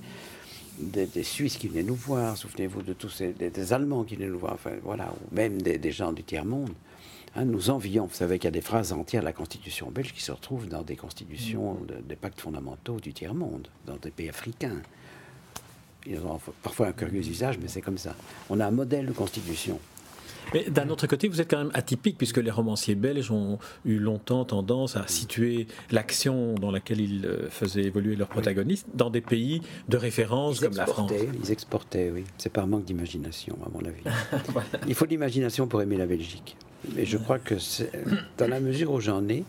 des, 0.80 1.24
Suisses 1.24 1.58
qui 1.58 1.68
venaient 1.68 1.84
nous 1.84 1.96
voir, 1.96 2.38
souvenez-vous 2.38 2.82
de 2.82 2.94
tous 2.94 3.10
ces, 3.10 3.34
des, 3.34 3.74
Allemands 3.74 4.04
qui 4.04 4.16
venaient 4.16 4.30
nous 4.30 4.40
voir, 4.40 4.54
enfin, 4.54 4.72
voilà, 4.84 5.12
ou 5.14 5.36
même 5.36 5.62
des, 5.62 5.92
gens 5.92 6.12
du 6.12 6.24
tiers-monde. 6.24 6.72
Hein, 7.36 7.46
nous 7.46 7.70
envions, 7.70 8.06
vous 8.06 8.14
savez 8.14 8.40
qu'il 8.40 8.46
y 8.46 8.48
a 8.48 8.52
des 8.52 8.62
phrases 8.62 8.94
entières 8.94 9.22
de 9.22 9.26
la 9.26 9.34
Constitution 9.34 9.92
belge 9.92 10.14
qui 10.14 10.22
se 10.22 10.32
retrouvent 10.32 10.68
dans 10.68 10.84
des 10.84 10.96
constitutions, 10.96 11.74
mmh. 11.74 12.08
des 12.08 12.16
pactes 12.16 12.40
fondamentaux 12.40 13.00
du 13.00 13.14
tiers-monde, 13.14 13.68
dans 13.86 13.98
des 13.98 14.12
pays 14.12 14.30
africains. 14.30 14.82
Ils 16.06 16.20
ont 16.20 16.40
parfois 16.62 16.88
un 16.88 16.92
curieux 16.92 17.22
usage, 17.22 17.58
mais 17.60 17.68
c'est 17.68 17.82
comme 17.82 17.98
ça. 17.98 18.16
On 18.50 18.60
a 18.60 18.68
un 18.68 18.72
modèle 18.72 19.08
de 19.08 19.12
constitution 19.12 19.80
mais 20.54 20.70
d'un 20.70 20.90
autre 20.90 21.08
côté, 21.08 21.28
vous 21.28 21.42
êtes 21.42 21.50
quand 21.50 21.58
même 21.58 21.72
atypique, 21.74 22.18
puisque 22.18 22.38
les 22.38 22.52
romanciers 22.52 22.96
belges 22.96 23.32
ont 23.32 23.60
eu 23.86 23.98
longtemps 23.98 24.46
tendance 24.46 24.96
à 24.96 25.08
situer 25.08 25.68
l'action 25.92 26.56
dans 26.56 26.72
laquelle 26.72 27.02
ils 27.02 27.26
euh, 27.26 27.50
faisaient 27.50 27.84
évoluer 27.84 28.16
leurs 28.16 28.28
protagonistes 28.28 28.88
dans 28.94 29.10
des 29.10 29.22
pays 29.22 29.62
de 29.90 29.98
référence 29.98 30.60
comme 30.60 30.76
la 30.76 30.86
France. 30.86 31.12
Ils 31.44 31.52
exportaient, 31.52 32.12
oui. 32.12 32.24
C'est 32.38 32.52
par 32.52 32.68
manque 32.68 32.86
d'imagination, 32.86 33.58
à 33.66 33.70
mon 33.70 33.80
avis. 33.86 34.04
Il 34.88 34.96
faut 34.96 35.06
de 35.06 35.12
l'imagination 35.12 35.68
pour 35.68 35.82
aimer 35.82 35.98
la 35.98 36.06
Belgique. 36.06 36.58
Mais 36.96 37.06
je 37.06 37.18
crois 37.18 37.40
que 37.40 37.56
dans 38.38 38.48
la 38.48 38.60
mesure 38.60 38.92
où 38.92 39.00
j'en 39.00 39.28
ai, 39.28 39.44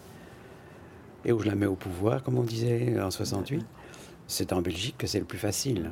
et 1.25 1.33
où 1.33 1.41
je 1.41 1.47
la 1.47 1.55
mets 1.55 1.67
au 1.67 1.75
pouvoir, 1.75 2.23
comme 2.23 2.39
on 2.39 2.45
disait 2.45 3.01
en 3.01 3.11
68, 3.11 3.65
c'est 4.29 4.53
en 4.53 4.63
Belgique 4.63 4.97
que 4.97 5.07
c'est 5.07 5.19
le 5.19 5.25
plus 5.25 5.39
facile. 5.39 5.91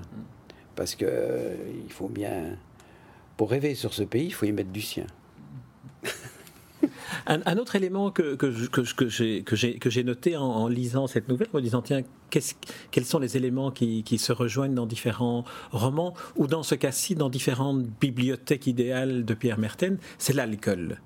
Parce 0.77 0.95
qu'il 0.95 1.09
euh, 1.11 1.55
il 1.85 1.93
faut 1.93 2.09
bien 2.09 2.57
pour 3.37 3.51
rêver 3.51 3.75
sur 3.75 3.95
ce 3.95 4.03
pays, 4.03 4.27
il 4.27 4.33
faut 4.33 4.47
y 4.47 4.53
mettre 4.53 4.71
du 4.71 4.83
sien. 4.83 5.07
Un, 7.27 7.57
autre 7.57 7.77
élément 7.77 8.11
que, 8.11 8.35
que, 8.35 8.53
que, 9.43 9.91
j'ai 9.91 10.05
noté 10.05 10.37
en, 10.37 10.69
lisant 10.69 11.07
cette 11.07 11.29
nouvelle, 11.29 11.49
en 11.53 11.57
me 11.57 11.63
disant, 11.63 11.81
tiens, 11.81 12.03
quels 12.31 13.05
sont 13.05 13.19
les 13.19 13.37
éléments 13.37 13.71
qui, 13.71 14.03
qui, 14.03 14.19
se 14.19 14.33
rejoignent 14.33 14.75
dans 14.75 14.85
différents 14.87 15.45
romans, 15.71 16.15
ou 16.37 16.47
dans 16.47 16.63
ce 16.63 16.75
cas-ci, 16.75 17.15
dans 17.15 17.31
différentes 17.31 17.83
bibliothèques 18.01 18.67
idéales 18.67 19.25
de 19.25 19.35
Pierre 19.35 19.59
Merten, 19.59 19.99
c'est 20.19 20.35
l'alcool. 20.35 21.01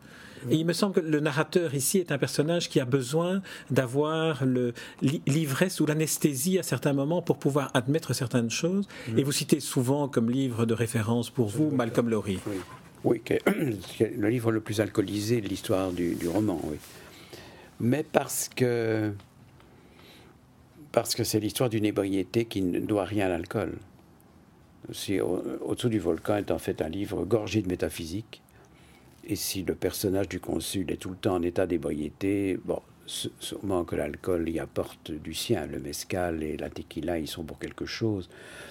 Et 0.51 0.57
il 0.57 0.67
me 0.67 0.73
semble 0.73 0.95
que 0.95 1.01
le 1.01 1.21
narrateur 1.21 1.75
ici 1.75 1.99
est 1.99 2.13
un 2.13 2.19
personnage 2.19 2.69
qui 2.69 2.81
a 2.81 2.85
besoin 2.85 3.43
d'avoir 3.71 4.45
l'ivresse 5.27 5.81
ou 5.81 5.87
l'anesthésie 5.87 6.59
à 6.59 6.63
certains 6.63 6.93
moments 6.93 7.23
pour 7.23 7.39
pouvoir 7.39 7.71
admettre 7.75 8.13
certaines 8.15 8.51
choses. 8.51 8.89
Et 9.17 9.23
vous 9.23 9.33
citez 9.33 9.61
souvent 9.61 10.09
comme 10.09 10.31
livre 10.31 10.67
de 10.67 10.75
référence 10.75 11.31
pour 11.31 11.49
vous 11.49 11.71
Malcolm 11.71 12.09
Lowry. 12.09 12.39
Oui, 12.47 12.57
oui 13.05 13.23
le 14.17 14.29
livre 14.29 14.53
le 14.53 14.61
plus 14.61 14.81
alcoolisé 14.81 15.41
de 15.41 15.49
l'histoire 15.49 15.93
du, 15.93 16.17
roman, 16.29 16.61
oui. 16.65 16.77
Mais 17.81 18.03
parce 18.03 18.49
que 18.49 19.13
parce 20.91 21.15
que 21.15 21.23
c'est 21.23 21.39
l'histoire 21.39 21.69
d'une 21.69 21.85
ébriété 21.85 22.47
qui 22.47 22.63
ne 22.63 22.81
doit 22.81 23.05
rien 23.05 23.27
à 23.27 23.29
l'alcool. 23.29 23.79
Au-dessous 24.91 25.91
du 25.91 25.99
volcan 25.99 26.37
est 26.37 26.51
en 26.51 26.59
fait 26.59 26.81
un 26.81 26.89
livre 26.89 27.25
gorgé 27.25 27.61
de 27.61 27.69
métaphysique 27.69 28.43
Et 29.29 29.37
si 29.37 29.63
le 29.63 29.75
personnage 29.75 30.29
du 30.29 30.41
consul 30.41 30.91
est 30.91 30.97
tout 30.97 31.11
le 31.11 31.17
temps 31.17 31.35
en 31.35 31.43
état 31.43 31.67
d'ébriété, 31.67 32.59
bon, 32.65 32.81
sûrement 33.07 33.85
que 33.85 33.95
l'alcool 33.95 34.49
y 34.49 34.59
apporte 34.59 35.11
du 35.11 35.35
sien. 35.35 35.67
Le 35.67 35.81
mescal 35.81 36.43
et 36.43 36.57
la 36.57 36.71
tequila, 36.71 37.19
ils 37.19 37.29
sont 37.29 37.45
pour 37.45 37.59
quelque 37.59 37.85
chose. 37.85 38.31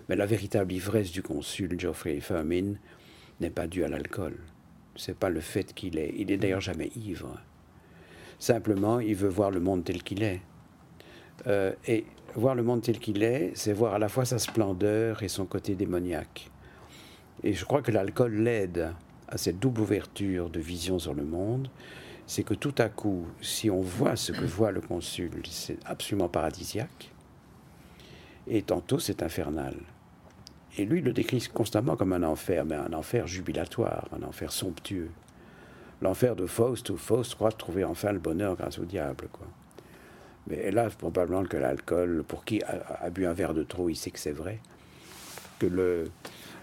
Mais 0.10 0.16
la 0.16 0.26
véritable 0.26 0.74
ivresse 0.74 1.12
du 1.12 1.22
consul 1.22 1.80
Geoffrey 1.80 2.20
Firmin 2.22 2.74
n'est 3.40 3.52
pas 3.52 3.68
due 3.68 3.84
à 3.84 3.88
l'alcool. 3.88 4.36
C'est 4.96 5.18
pas 5.18 5.30
le 5.30 5.42
fait 5.42 5.74
qu'il 5.76 6.00
est. 6.00 6.14
Il 6.18 6.32
est 6.32 6.38
d'ailleurs 6.38 6.62
jamais 6.62 6.90
ivre. 6.96 7.40
Simplement, 8.40 9.00
il 9.00 9.16
veut 9.16 9.30
voir 9.30 9.52
le 9.52 9.60
monde 9.60 9.84
tel 9.84 10.02
qu'il 10.02 10.24
est. 10.24 10.42
Euh, 11.46 11.74
et 11.88 12.06
voir 12.34 12.56
le 12.56 12.64
monde 12.64 12.82
tel 12.82 12.98
qu'il 12.98 13.22
est, 13.22 13.52
c'est 13.54 13.74
voir 13.74 13.94
à 13.94 14.00
la 14.00 14.10
fois 14.10 14.26
sa 14.26 14.40
splendeur 14.40 15.22
et 15.22 15.28
son 15.28 15.46
côté 15.46 15.76
démoniaque. 15.76 16.50
Et 17.44 17.54
je 17.54 17.64
crois 17.64 17.84
que 17.84 17.92
l'alcool 17.92 18.34
l'aide 18.34 18.94
à 19.28 19.38
cette 19.38 19.60
double 19.60 19.82
ouverture 19.82 20.50
de 20.50 20.60
vision 20.60 21.00
sur 21.00 21.14
le 21.14 21.24
monde. 21.24 21.70
C'est 22.26 22.44
que 22.44 22.54
tout 22.54 22.76
à 22.78 22.90
coup, 22.90 23.26
si 23.42 23.70
on 23.70 23.82
voit 23.82 24.16
ce 24.16 24.32
que 24.32 24.46
voit 24.46 24.72
le 24.72 24.82
consul, 24.82 25.32
c'est 25.50 25.78
absolument 25.86 26.28
paradisiaque. 26.28 27.12
Et 28.48 28.62
tantôt, 28.62 29.00
c'est 29.00 29.24
infernal. 29.24 29.76
Et 30.78 30.86
lui, 30.86 31.02
le 31.02 31.12
décrit 31.12 31.48
constamment 31.54 31.96
comme 31.96 32.14
un 32.14 32.24
enfer, 32.24 32.66
mais 32.66 32.76
un 32.76 32.94
enfer 32.94 33.28
jubilatoire, 33.28 34.08
un 34.12 34.24
enfer 34.24 34.52
somptueux. 34.52 35.10
L'enfer 36.02 36.36
de 36.36 36.46
Faust, 36.46 36.90
où 36.92 36.98
Faust 36.98 37.36
croit 37.36 37.52
trouver 37.52 37.84
enfin 37.84 38.12
le 38.12 38.20
bonheur 38.20 38.56
grâce 38.56 38.78
au 38.78 38.86
diable. 38.86 39.28
Quoi. 39.32 39.48
Mais 40.48 40.58
hélas, 40.68 40.94
probablement 40.96 41.44
que 41.44 41.58
l'alcool, 41.58 42.24
pour 42.28 42.46
qui 42.46 42.62
a, 42.64 43.10
bu 43.10 43.26
un 43.26 43.34
verre 43.34 43.54
de 43.54 43.64
trop, 43.64 43.90
il 43.90 43.96
sait 43.96 44.12
que 44.12 44.20
c'est 44.20 44.32
vrai, 44.32 44.60
que 45.60 46.06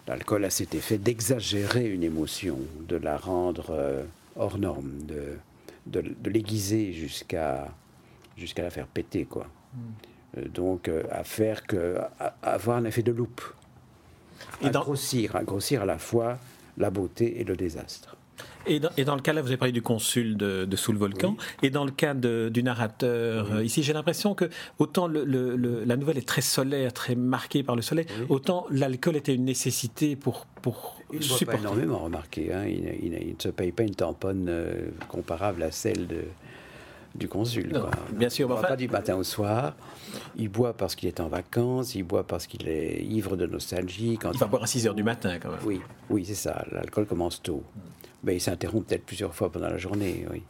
l'alcool 0.07 0.45
a 0.45 0.51
cet 0.51 0.75
effet 0.75 0.99
d'exagérer 0.99 1.89
une 1.89 2.03
émotion, 2.03 2.59
de 2.89 2.97
la 2.97 3.17
rendre 3.17 3.67
euh, 3.71 4.05
hors 4.37 4.59
norme, 4.59 4.93
de, 5.07 5.39
de, 5.87 6.31
l'aiguiser 6.31 6.93
jusqu'à 6.93 7.69
jusqu'à 8.37 8.63
la 8.63 8.71
faire 8.71 8.87
péter, 8.87 9.25
quoi. 9.25 9.47
Hmm. 9.75 10.39
Euh, 10.39 10.49
donc, 10.49 10.89
euh, 10.89 11.05
à 11.11 11.25
faire 11.25 11.67
que, 11.67 11.99
avoir 12.43 12.79
un 12.79 12.85
effet 12.85 13.03
de 13.03 13.13
loupe, 13.13 13.43
et 14.61 14.67
à 14.67 14.71
grossir, 14.71 15.37
à 15.37 15.45
grossir 15.45 15.83
à 15.83 15.87
la 15.87 15.99
fois 15.99 16.39
la 16.77 16.91
beauté 16.91 17.41
et 17.41 17.45
le 17.45 17.57
désastre. 17.57 18.17
Et 18.67 18.81
dans, 18.81 19.15
le 19.15 19.21
cas 19.21 19.33
là, 19.33 19.43
vous 19.43 19.49
avez 19.49 19.57
parlé 19.57 19.73
du 19.73 19.83
consul 19.83 20.37
de, 20.37 20.77
Sous 20.77 20.93
le 20.93 20.99
volcan, 20.99 21.37
et 21.63 21.71
dans 21.71 21.85
le 21.85 21.91
cas 21.91 22.15
du 22.15 22.63
narrateur, 22.63 23.53
euh, 23.53 23.65
ici 23.65 23.83
j'ai 23.83 23.93
l'impression 23.93 24.35
que 24.35 24.51
autant 24.79 25.07
la 25.07 25.97
nouvelle 25.97 26.19
est 26.19 26.29
très 26.29 26.41
solaire, 26.41 26.93
très 26.93 27.15
marquée 27.15 27.63
par 27.63 27.77
le 27.77 27.83
soleil, 27.83 28.07
autant 28.29 28.67
l'alcool 28.71 29.17
était 29.17 29.35
une 29.35 29.45
nécessité 29.45 30.17
pour, 30.17 30.47
pour 30.63 31.01
il 31.13 31.23
supporter. 31.23 31.47
Pas 31.47 31.59
énormément 31.59 31.99
remarqué, 31.99 32.53
hein. 32.53 32.65
il, 32.67 33.11
ne 33.13 33.41
se 33.41 33.49
paye 33.49 33.73
pas 33.73 33.85
une 33.85 33.95
tamponne 33.95 34.47
euh, 34.49 34.89
comparable 35.09 35.63
à 35.63 35.71
celle 35.71 36.07
de, 36.07 36.25
du 37.15 37.29
consul. 37.29 37.73
Bien 38.13 38.29
sûr, 38.29 38.51
il 38.51 38.67
pas 38.67 38.77
du 38.77 38.89
matin 38.89 39.17
au 39.17 39.23
soir. 39.25 39.75
Il 40.37 40.49
boit 40.49 40.73
parce 40.73 40.95
qu'il 40.95 41.09
est 41.09 41.21
en 41.21 41.29
vacances, 41.29 41.95
il 41.95 42.03
boit 42.03 42.25
parce 42.25 42.47
qu'il 42.47 42.69
est 42.69 43.03
ivre 43.03 43.37
de 43.37 43.47
nostalgie. 43.47 44.19
Quand 44.21 44.33
il 44.33 44.39
va 44.39 44.47
boire 44.47 44.65
à 44.65 44.67
6 44.67 44.87
heures 44.87 44.95
du 44.95 45.03
matin, 45.05 45.39
quand 45.41 45.51
même. 45.51 45.61
Oui, 45.65 45.81
oui, 46.11 46.25
c'est 46.25 46.35
ça. 46.35 46.65
L'alcool 46.73 47.07
commence 47.07 47.43
tôt. 47.43 47.63
Ben, 48.25 48.35
il 48.35 48.41
s'interrompt 48.41 48.89
peut-être 48.89 49.05
plusieurs 49.05 49.35
fois 49.35 49.53
pendant 49.53 49.69
la 49.69 49.79
journée, 49.79 50.27
oui. 50.33 50.43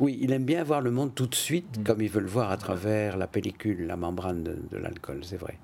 Oui, 0.00 0.18
il 0.20 0.32
aime 0.32 0.44
bien 0.44 0.64
voir 0.64 0.80
le 0.80 0.90
monde 0.90 1.14
tout 1.14 1.26
de 1.26 1.34
suite, 1.34 1.78
mm. 1.78 1.84
comme 1.84 2.00
il 2.00 2.08
veut 2.08 2.20
le 2.20 2.26
voir 2.26 2.50
à 2.50 2.56
travers 2.56 3.16
la 3.16 3.26
pellicule, 3.26 3.86
la 3.86 3.96
membrane 3.96 4.42
de, 4.42 4.76
l'alcool, 4.76 5.20
c'est 5.22 5.36
vrai. 5.36 5.58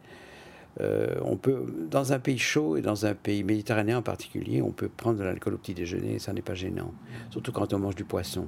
Euh, 0.81 1.17
on 1.23 1.37
peut, 1.37 1.65
dans 1.91 2.13
un 2.13 2.21
pays 2.21 2.39
chaud 2.39 2.77
et 2.77 2.83
dans 2.83 3.07
un 3.07 3.15
pays 3.15 3.43
méditerranéen 3.43 3.99
en 3.99 4.03
particulier, 4.03 4.63
on 4.63 4.71
peut 4.71 4.89
prendre 4.89 5.19
de 5.19 5.25
l'alcool 5.25 5.55
au 5.55 5.59
petit 5.59 5.75
déjeuner 5.75 6.15
et 6.15 6.19
ça 6.19 6.33
n'est 6.33 6.43
pas 6.43 6.55
gênant. 6.55 6.93
Surtout 7.31 7.51
quand 7.51 7.73
on 7.73 7.79
mange 7.81 7.97
du 7.97 8.05
poisson. 8.05 8.47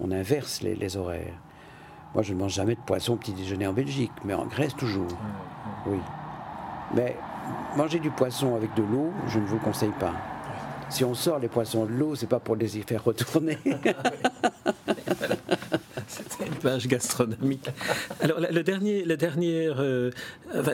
On 0.00 0.10
inverse 0.10 0.60
les, 0.60 0.74
les, 0.74 0.98
horaires. 0.98 1.40
Moi, 2.12 2.22
je 2.22 2.34
ne 2.34 2.38
mange 2.38 2.52
jamais 2.52 2.74
de 2.74 2.80
poisson 2.80 3.14
au 3.14 3.16
petit 3.16 3.32
déjeuner 3.32 3.66
en 3.66 3.72
Belgique, 3.72 4.12
mais 4.24 4.34
en 4.34 4.44
Grèce 4.44 4.76
toujours. 4.76 5.04
Mm, 5.06 5.88
mm. 5.88 5.92
Oui. 5.92 5.98
Mais 6.94 7.16
manger 7.76 8.00
du 8.00 8.10
poisson 8.10 8.54
avec 8.54 8.74
de 8.74 8.82
l'eau, 8.82 9.12
je 9.28 9.38
ne 9.38 9.46
vous 9.46 9.54
le 9.54 9.62
conseille 9.62 9.94
pas 9.98 10.12
si 10.88 11.04
on 11.04 11.14
sort 11.14 11.38
les 11.38 11.48
poissons 11.48 11.86
de 11.86 11.92
l'eau, 11.92 12.14
c'est 12.14 12.28
pas 12.28 12.40
pour 12.40 12.56
les 12.56 12.78
y 12.78 12.82
faire 12.82 13.04
retourner. 13.04 13.58
Une 16.46 16.54
page 16.62 16.86
gastronomique. 16.86 17.68
Alors, 18.20 18.38
le 18.40 18.62
dernier, 18.62 19.04
euh, 19.68 20.10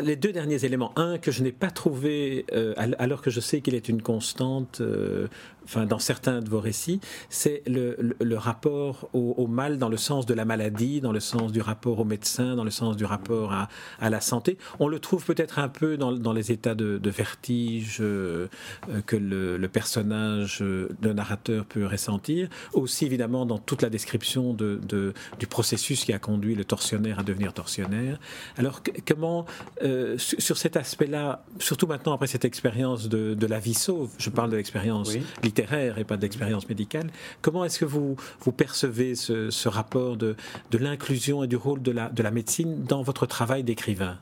les 0.03 0.16
deux 0.16 0.33
derniers 0.33 0.64
éléments. 0.64 0.92
Un 0.96 1.18
que 1.18 1.31
je 1.31 1.42
n'ai 1.42 1.53
pas 1.53 1.70
trouvé, 1.70 2.44
euh, 2.53 2.75
alors 2.98 3.22
que 3.22 3.31
je 3.31 3.40
sais 3.40 3.61
qu'il 3.61 3.75
est 3.75 3.88
une 3.88 4.03
constante, 4.03 4.81
euh, 4.81 5.29
enfin, 5.64 5.87
dans 5.87 5.98
certains 5.98 6.40
de 6.40 6.48
vos 6.48 6.61
récits, 6.61 7.01
c'est 7.31 7.62
le, 7.66 7.96
le, 8.20 8.37
rapport 8.37 9.09
au, 9.12 9.46
mal 9.46 9.79
dans 9.79 9.88
le 9.88 9.96
sens 9.96 10.27
de 10.27 10.35
la 10.35 10.44
maladie, 10.44 11.01
dans 11.01 11.12
le 11.12 11.20
sens 11.20 11.53
du 11.53 11.61
rapport 11.61 11.98
au 11.98 12.05
médecin, 12.05 12.57
dans 12.57 12.64
le 12.64 12.70
sens 12.70 12.96
du 12.96 13.05
rapport 13.05 13.53
à, 13.53 13.68
à 14.01 14.11
la 14.11 14.20
santé. 14.20 14.59
On 14.79 14.88
le 14.88 14.98
trouve 14.98 15.25
peut-être 15.25 15.59
un 15.59 15.68
peu 15.68 15.96
dans, 15.96 16.12
dans, 16.12 16.33
les 16.33 16.53
états 16.53 16.75
de, 16.75 16.98
de 16.98 17.11
vertige 17.11 17.98
que 17.98 19.16
le, 19.16 19.57
le 19.57 19.68
personnage, 19.68 20.61
le 20.61 21.12
narrateur 21.12 21.64
peut 21.64 21.87
ressentir. 21.87 22.48
Aussi, 22.72 23.07
évidemment, 23.07 23.46
dans 23.46 23.59
toute 23.59 23.83
la 23.83 23.90
description 23.90 24.55
de, 24.55 24.81
de 24.88 25.12
du 25.38 25.46
processus 25.46 26.05
qui 26.05 26.12
a 26.12 26.18
conduit 26.18 26.55
le 26.55 26.64
tortionnaire 26.64 27.18
à 27.18 27.22
devenir 27.22 27.53
tortionnaire. 27.53 28.18
Alors 28.57 28.83
comment, 29.07 29.46
euh, 29.83 30.16
sur, 30.18 30.57
cet 30.57 30.77
aspect-là, 30.77 31.44
surtout 31.59 31.87
maintenant 31.87 32.12
après 32.12 32.27
cette 32.27 32.44
expérience 32.44 33.09
de, 33.09 33.46
la 33.46 33.59
vie 33.59 33.75
sauve, 33.75 34.11
je 34.18 34.31
parle 34.31 34.51
de 34.51 34.57
l'expérience 34.57 35.14
littéraire 35.52 35.98
et 35.98 36.04
pas 36.04 36.16
de 36.16 36.22
l'expérience 36.22 36.68
médicale, 36.68 37.10
comment 37.42 37.64
est-ce 37.64 37.78
que 37.78 37.84
vous, 37.84 38.16
vous 38.40 38.52
percevez 38.52 39.14
ce, 39.14 39.68
rapport 39.68 40.16
de, 40.16 40.34
de 40.70 40.78
l'inclusion 40.78 41.44
et 41.44 41.46
du 41.46 41.56
rôle 41.56 41.82
de 41.82 41.92
la, 41.92 42.08
de 42.08 42.22
la 42.22 42.30
médecine 42.30 42.84
dans 42.84 43.02
votre 43.02 43.26
travail 43.26 43.62
d'écrivain? 43.62 44.18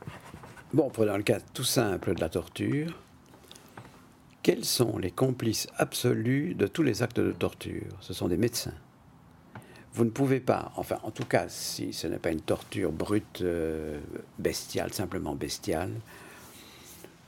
Bon, 0.74 0.90
prenons 0.90 1.16
le 1.16 1.22
cas 1.22 1.38
tout 1.54 1.64
simple 1.64 2.14
de 2.14 2.20
la 2.20 2.28
torture. 2.28 2.98
Quels 4.42 4.64
sont 4.64 4.98
les 4.98 5.10
complices 5.10 5.68
absolus 5.76 6.54
de 6.54 6.66
tous 6.66 6.82
les 6.82 7.02
actes 7.02 7.20
de 7.20 7.32
torture? 7.32 7.92
Ce 8.00 8.12
sont 8.12 8.28
des 8.28 8.36
médecins. 8.36 8.74
Vous 9.92 10.04
ne 10.04 10.10
pouvez 10.10 10.40
pas, 10.40 10.72
enfin 10.76 10.98
en 11.02 11.10
tout 11.10 11.24
cas 11.24 11.46
si 11.48 11.92
ce 11.92 12.06
n'est 12.06 12.18
pas 12.18 12.30
une 12.30 12.40
torture 12.40 12.92
brute, 12.92 13.42
euh, 13.42 13.98
bestiale, 14.38 14.92
simplement 14.92 15.34
bestiale, 15.34 15.90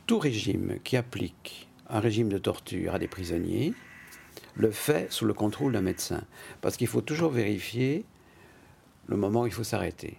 tout 0.07 0.19
régime 0.19 0.79
qui 0.85 0.97
applique 0.97 1.69
un 1.89 2.01
régime 2.01 2.29
de 2.29 2.39
torture 2.39 2.95
à 2.95 2.99
des 2.99 3.09
prisonniers 3.09 3.75
le 4.55 4.71
fait 4.71 5.11
sous 5.11 5.25
le 5.25 5.35
contrôle 5.35 5.73
d'un 5.73 5.81
médecin. 5.81 6.23
Parce 6.61 6.77
qu'il 6.77 6.87
faut 6.87 7.01
toujours 7.01 7.31
vérifier 7.31 8.05
le 9.07 9.17
moment 9.17 9.43
où 9.43 9.47
il 9.47 9.53
faut 9.53 9.65
s'arrêter. 9.65 10.17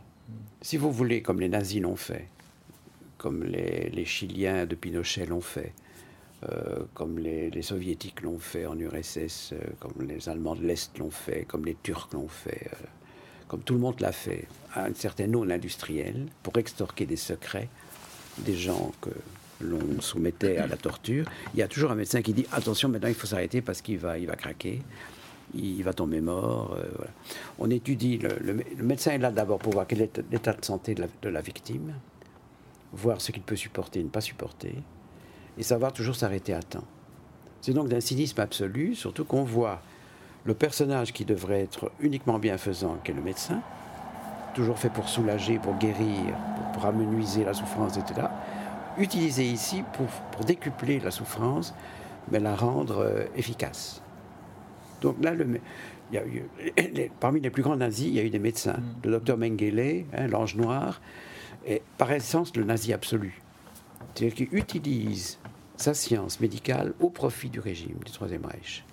Si 0.61 0.77
vous 0.77 0.91
voulez, 0.91 1.21
comme 1.21 1.39
les 1.39 1.49
nazis 1.49 1.81
l'ont 1.81 1.95
fait, 1.95 2.27
comme 3.17 3.43
les, 3.43 4.05
Chiliens 4.05 4.65
de 4.65 4.75
Pinochet 4.75 5.25
l'ont 5.25 5.41
fait, 5.41 5.73
euh, 6.49 6.79
comme 6.93 7.19
les, 7.19 7.61
soviétiques 7.61 8.21
l'ont 8.21 8.39
fait 8.39 8.65
en 8.65 8.77
URSS, 8.77 9.53
euh, 9.53 9.59
comme 9.79 10.05
les 10.05 10.27
Allemands 10.27 10.55
de 10.55 10.65
l'Est 10.65 10.97
l'ont 10.97 11.11
fait, 11.11 11.45
comme 11.45 11.65
les 11.65 11.77
Turcs 11.83 12.09
l'ont 12.13 12.27
fait, 12.27 12.67
euh, 12.73 12.85
comme 13.47 13.61
tout 13.61 13.73
le 13.73 13.79
monde 13.79 13.99
l'a 13.99 14.11
fait, 14.11 14.47
à 14.73 14.87
une 14.87 14.95
certaine 14.95 15.35
eau 15.35 15.43
industrielle, 15.49 16.27
pour 16.41 16.57
extorquer 16.57 17.05
des 17.05 17.15
secrets 17.15 17.69
des 18.39 18.55
gens 18.55 18.91
que 18.99 19.11
l'on 19.61 20.01
soumettait 20.01 20.57
à 20.57 20.67
la 20.67 20.77
torture. 20.77 21.25
Il 21.53 21.59
y 21.59 21.63
a 21.63 21.67
toujours 21.67 21.91
un 21.91 21.95
médecin 21.95 22.21
qui 22.21 22.33
dit 22.33 22.45
attention, 22.51 22.89
maintenant 22.89 23.09
il 23.09 23.15
faut 23.15 23.27
s'arrêter 23.27 23.61
parce 23.61 23.81
qu'il 23.81 23.97
va, 23.97 24.17
il 24.17 24.27
va 24.27 24.35
craquer 24.35 24.81
il 25.53 25.83
va 25.83 25.93
tomber 25.93 26.21
mort. 26.21 26.77
On 27.59 27.69
étudie, 27.69 28.17
le, 28.17 28.63
médecin 28.77 29.11
est 29.11 29.17
là 29.17 29.31
d'abord 29.31 29.59
pour 29.59 29.73
voir 29.73 29.85
quel 29.87 30.01
est 30.01 30.21
l'état 30.31 30.53
de 30.53 30.65
santé 30.65 30.95
de 30.95 31.29
la 31.29 31.41
victime, 31.41 31.93
voir 32.93 33.21
ce 33.21 33.31
qu'il 33.31 33.43
peut 33.43 33.55
supporter 33.55 33.99
et 33.99 34.03
ne 34.03 34.09
pas 34.09 34.21
supporter, 34.21 34.75
et 35.57 35.63
savoir 35.63 35.93
toujours 35.93 36.15
s'arrêter 36.15 36.53
à 36.53 36.61
temps. 36.61 36.85
C'est 37.61 37.73
donc 37.73 37.87
d'un 37.87 38.01
cynisme 38.01 38.39
absolu, 38.41 38.95
surtout 38.95 39.25
qu'on 39.25 39.43
voit 39.43 39.81
le 40.45 40.53
personnage 40.53 41.13
qui 41.13 41.23
devrait 41.23 41.61
être 41.61 41.91
uniquement 42.01 42.37
bienfaisant, 42.39 42.97
qui 43.03 43.11
est 43.11 43.13
le 43.13 43.21
médecin, 43.21 43.61
toujours 44.53 44.77
fait 44.77 44.89
pour 44.89 45.07
soulager, 45.07 45.57
pour 45.59 45.77
guérir, 45.77 46.35
pour, 46.73 46.85
amenuiser 46.85 47.45
la 47.45 47.53
souffrance, 47.53 47.97
etc., 47.97 48.27
utilisé 48.97 49.45
ici 49.45 49.84
pour, 49.93 50.08
pour, 50.32 50.45
décupler 50.45 50.99
la 50.99 51.12
souffrance, 51.12 51.73
mais 52.32 52.39
la 52.39 52.56
rendre 52.56 52.99
euh, 52.99 53.25
efficace. 53.36 54.01
Donc 55.01 55.17
là, 55.21 55.34
le, 55.34 55.60
il 56.12 56.15
y 56.15 56.17
a 56.17 56.25
eu, 56.25 57.10
parmi 57.19 57.41
les 57.41 57.49
plus 57.49 57.63
grands 57.63 57.75
nazis, 57.75 58.08
il 58.08 58.15
y 58.15 58.19
a 58.19 58.23
eu 58.23 58.29
des 58.29 58.39
médecins. 58.39 58.77
Mm. 58.77 59.06
Le 59.06 59.12
docteur 59.12 59.38
Mengele, 59.38 60.06
hein, 60.13 60.27
l'ange 60.27 60.56
noir, 60.56 61.01
est 61.65 61.82
par 61.97 62.12
essence 62.12 62.56
le 62.56 62.63
nazi 62.63 62.93
absolu. 62.93 63.41
C'est-à-dire 64.13 64.36
qu'il 64.36 64.58
utilise 64.58 65.39
sa 65.75 65.93
science 65.93 66.39
médicale 66.39 66.93
au 66.99 67.10
profit 67.10 67.49
du 67.49 67.60
régime 67.60 67.97
du 68.06 68.12
Troisième 68.12 68.45
Reich. 68.45 68.86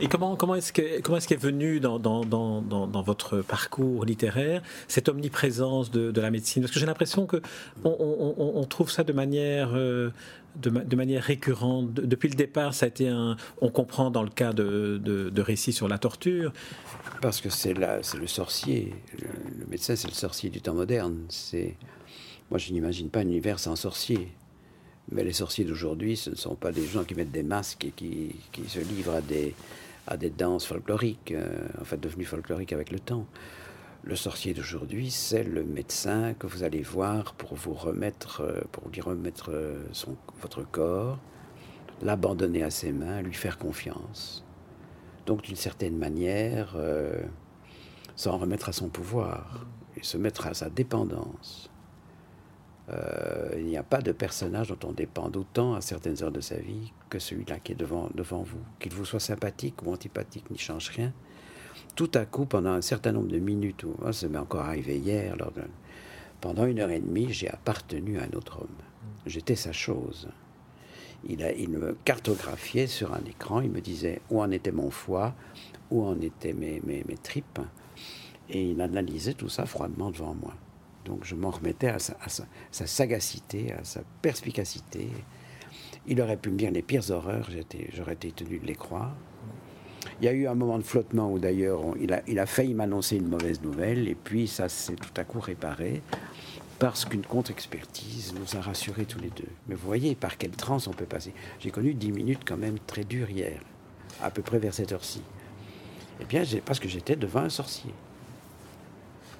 Et 0.00 0.08
comment, 0.08 0.36
comment 0.36 0.54
est-ce 0.54 0.72
qu'est 0.72 1.00
est 1.00 1.36
venu 1.36 1.80
dans, 1.80 1.98
dans, 1.98 2.24
dans, 2.24 2.60
dans, 2.60 3.02
votre 3.02 3.42
parcours 3.42 4.04
littéraire 4.04 4.62
cette 4.88 5.08
omniprésence 5.08 5.90
de, 5.90 6.10
de 6.10 6.20
la 6.20 6.30
médecine? 6.30 6.62
Parce 6.62 6.72
que 6.72 6.80
j'ai 6.80 6.86
l'impression 6.86 7.26
qu'on 7.26 7.40
on, 7.84 8.34
on, 8.56 8.64
trouve 8.64 8.90
ça 8.90 9.04
de 9.04 9.12
manière, 9.12 9.70
euh, 9.74 10.10
de, 10.56 10.70
de, 10.70 10.96
manière 10.96 11.22
récurrente. 11.22 11.92
Depuis 11.94 12.28
le 12.28 12.34
départ, 12.34 12.74
ça 12.74 12.86
a 12.86 12.88
été 12.88 13.08
un. 13.08 13.36
On 13.60 13.68
comprend 13.68 14.10
dans 14.10 14.22
le 14.22 14.30
cas 14.30 14.52
de, 14.52 15.00
de, 15.02 15.42
récits 15.42 15.72
sur 15.72 15.88
la 15.88 15.98
torture. 15.98 16.52
Parce 17.20 17.40
que 17.40 17.50
c'est 17.50 17.74
le 17.74 18.26
sorcier. 18.26 18.94
Le, 19.18 19.28
le 19.60 19.66
médecin, 19.70 19.96
c'est 19.96 20.08
le 20.08 20.14
sorcier 20.14 20.50
du 20.50 20.60
temps 20.60 20.74
moderne. 20.74 21.26
Moi, 22.50 22.58
je 22.58 22.72
n'imagine 22.72 23.08
pas 23.08 23.20
un 23.20 23.22
univers 23.22 23.58
sans 23.58 23.76
sorcier. 23.76 24.28
Mais 25.10 25.24
les 25.24 25.32
sorciers 25.32 25.64
d'aujourd'hui, 25.64 26.16
ce 26.16 26.30
ne 26.30 26.34
sont 26.34 26.54
pas 26.54 26.72
des 26.72 26.86
gens 26.86 27.04
qui 27.04 27.14
mettent 27.14 27.32
des 27.32 27.42
masques 27.42 27.84
et 27.84 27.90
qui, 27.90 28.34
se 28.68 28.78
livrent 28.78 29.14
à 29.14 29.20
des, 29.20 29.54
à 30.06 30.16
des 30.16 30.30
danses 30.30 30.66
folkloriques, 30.66 31.32
euh, 31.32 31.68
en 31.80 31.84
fait 31.84 31.98
devenues 31.98 32.24
folkloriques 32.24 32.72
avec 32.72 32.90
le 32.90 33.00
temps. 33.00 33.26
Le 34.04 34.16
sorcier 34.16 34.54
d'aujourd'hui, 34.54 35.10
c'est 35.10 35.44
le 35.44 35.64
médecin 35.64 36.34
que 36.34 36.46
vous 36.46 36.62
allez 36.62 36.82
voir 36.82 37.34
pour 37.34 37.54
vous 37.54 37.74
remettre, 37.74 38.42
euh, 38.42 38.60
pour 38.70 38.88
lui 38.88 39.00
remettre 39.00 39.50
euh, 39.52 39.84
son, 39.92 40.16
votre 40.40 40.62
corps, 40.62 41.18
l'abandonner 42.00 42.62
à 42.62 42.70
ses 42.70 42.92
mains, 42.92 43.22
lui 43.22 43.34
faire 43.34 43.58
confiance. 43.58 44.44
Donc, 45.26 45.42
d'une 45.42 45.56
certaine 45.56 45.96
manière, 45.96 46.76
s'en 48.16 48.38
remettre 48.38 48.68
à 48.68 48.72
son 48.72 48.88
pouvoir 48.88 49.66
et 49.96 50.02
se 50.02 50.18
mettre 50.18 50.48
à 50.48 50.54
sa 50.54 50.68
dépendance. 50.68 51.71
Euh, 52.92 53.50
il 53.56 53.64
n'y 53.64 53.76
a 53.76 53.82
pas 53.82 54.00
de 54.00 54.12
personnage 54.12 54.68
dont 54.68 54.88
on 54.88 54.92
dépend 54.92 55.30
autant 55.30 55.74
à 55.74 55.80
certaines 55.80 56.22
heures 56.22 56.32
de 56.32 56.40
sa 56.40 56.56
vie 56.56 56.92
que 57.08 57.18
celui-là 57.18 57.58
qui 57.58 57.72
est 57.72 57.76
devant, 57.76 58.08
devant 58.14 58.42
vous. 58.42 58.60
Qu'il 58.80 58.92
vous 58.92 59.04
soit 59.04 59.20
sympathique 59.20 59.82
ou 59.82 59.92
antipathique 59.92 60.50
n'y 60.50 60.58
change 60.58 60.90
rien. 60.90 61.12
Tout 61.96 62.10
à 62.14 62.24
coup, 62.24 62.46
pendant 62.46 62.72
un 62.72 62.82
certain 62.82 63.12
nombre 63.12 63.28
de 63.28 63.38
minutes, 63.38 63.84
ou 63.84 63.94
ça 64.12 64.28
m'est 64.28 64.38
encore 64.38 64.62
arrivé 64.62 64.98
hier, 64.98 65.36
pendant 66.40 66.66
une 66.66 66.80
heure 66.80 66.90
et 66.90 67.00
demie, 67.00 67.32
j'ai 67.32 67.48
appartenu 67.48 68.18
à 68.18 68.24
un 68.24 68.36
autre 68.36 68.60
homme. 68.62 68.68
J'étais 69.26 69.56
sa 69.56 69.72
chose. 69.72 70.28
Il, 71.28 71.44
a, 71.44 71.52
me 71.68 71.96
cartographiait 72.04 72.88
sur 72.88 73.14
un 73.14 73.24
écran, 73.28 73.60
il 73.60 73.70
me 73.70 73.80
disait 73.80 74.20
où 74.30 74.42
en 74.42 74.50
était 74.50 74.72
mon 74.72 74.90
foie, 74.90 75.34
où 75.90 76.04
en 76.04 76.20
étaient 76.20 76.52
mes, 76.52 76.82
mes 76.84 77.16
tripes, 77.22 77.60
et 78.50 78.70
il 78.70 78.80
analysait 78.80 79.34
tout 79.34 79.48
ça 79.48 79.66
froidement 79.66 80.10
devant 80.10 80.34
moi. 80.34 80.54
Donc 81.04 81.24
je 81.24 81.34
m'en 81.34 81.50
remettais 81.50 81.88
à 81.88 81.98
sa, 81.98 82.16
sagacité, 82.70 83.72
à 83.72 83.84
sa 83.84 84.00
perspicacité. 84.20 85.08
Il 86.06 86.20
aurait 86.20 86.36
pu 86.36 86.50
me 86.50 86.56
dire 86.56 86.70
les 86.70 86.82
pires 86.82 87.10
horreurs, 87.10 87.48
j'aurais 87.92 88.14
été 88.14 88.32
tenu 88.32 88.58
de 88.58 88.66
les 88.66 88.74
croire. 88.74 89.14
Il 90.20 90.24
y 90.24 90.28
a 90.28 90.32
eu 90.32 90.46
un 90.46 90.54
moment 90.54 90.78
de 90.78 90.82
flottement 90.82 91.32
où 91.32 91.38
d'ailleurs 91.38 91.80
il 92.00 92.12
a, 92.12 92.22
il 92.26 92.38
a 92.38 92.46
failli 92.46 92.74
m'annoncer 92.74 93.16
une 93.16 93.28
mauvaise 93.28 93.62
nouvelle 93.62 94.08
et 94.08 94.16
puis 94.16 94.48
ça 94.48 94.68
s'est 94.68 94.96
tout 94.96 95.12
à 95.16 95.24
coup 95.24 95.40
réparé 95.40 96.02
parce 96.82 97.04
qu'une 97.04 97.22
contre-expertise 97.22 98.34
nous 98.34 98.58
a 98.58 98.60
rassurés 98.60 99.04
tous 99.04 99.20
les 99.20 99.30
deux. 99.30 99.46
Mais 99.68 99.76
vous 99.76 99.86
voyez 99.86 100.16
par 100.16 100.36
quelle 100.36 100.50
transe 100.50 100.88
on 100.88 100.92
peut 100.92 101.06
passer. 101.06 101.32
J'ai 101.60 101.70
connu 101.70 101.94
dix 101.94 102.10
minutes 102.10 102.42
quand 102.44 102.56
même 102.56 102.80
très 102.80 103.04
dures 103.04 103.30
hier, 103.30 103.60
à 104.20 104.32
peu 104.32 104.42
près 104.42 104.58
vers 104.58 104.74
cette 104.74 104.90
heure-ci. 104.90 105.22
Eh 106.20 106.24
bien, 106.24 106.42
parce 106.64 106.80
que 106.80 106.88
j'étais 106.88 107.14
devant 107.14 107.42
un 107.42 107.50
sorcier. 107.50 107.94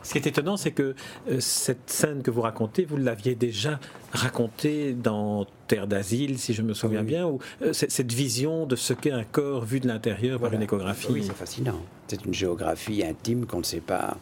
Ce 0.02 0.12
qui 0.12 0.18
est 0.18 0.26
étonnant, 0.26 0.56
c'est 0.56 0.72
que 0.72 0.94
euh, 1.28 1.40
cette 1.40 1.90
scène 1.90 2.22
que 2.22 2.30
vous 2.30 2.40
racontez, 2.40 2.84
vous 2.84 2.96
l'aviez 2.96 3.34
déjà 3.34 3.78
racontée 4.12 4.92
dans 4.92 5.46
Terre 5.68 5.86
d'asile, 5.86 6.38
si 6.38 6.54
je 6.54 6.62
me 6.62 6.74
souviens 6.74 7.02
bien, 7.02 7.26
ou 7.26 7.38
euh, 7.62 7.72
cette 7.72 8.12
vision 8.12 8.66
de 8.66 8.76
ce 8.76 8.92
qu'est 8.92 9.12
un 9.12 9.24
corps 9.24 9.64
vu 9.64 9.80
de 9.80 9.88
l'intérieur 9.88 10.40
par 10.40 10.52
une 10.52 10.62
échographie. 10.62 11.08
Oui, 11.10 11.24
c'est 11.26 11.36
fascinant. 11.36 11.80
C'est 12.08 12.24
une 12.24 12.34
géographie 12.34 13.04
intime 13.04 13.46
qu'on 13.46 13.58
ne 13.58 13.64
sait 13.64 13.80
pas. 13.80 14.16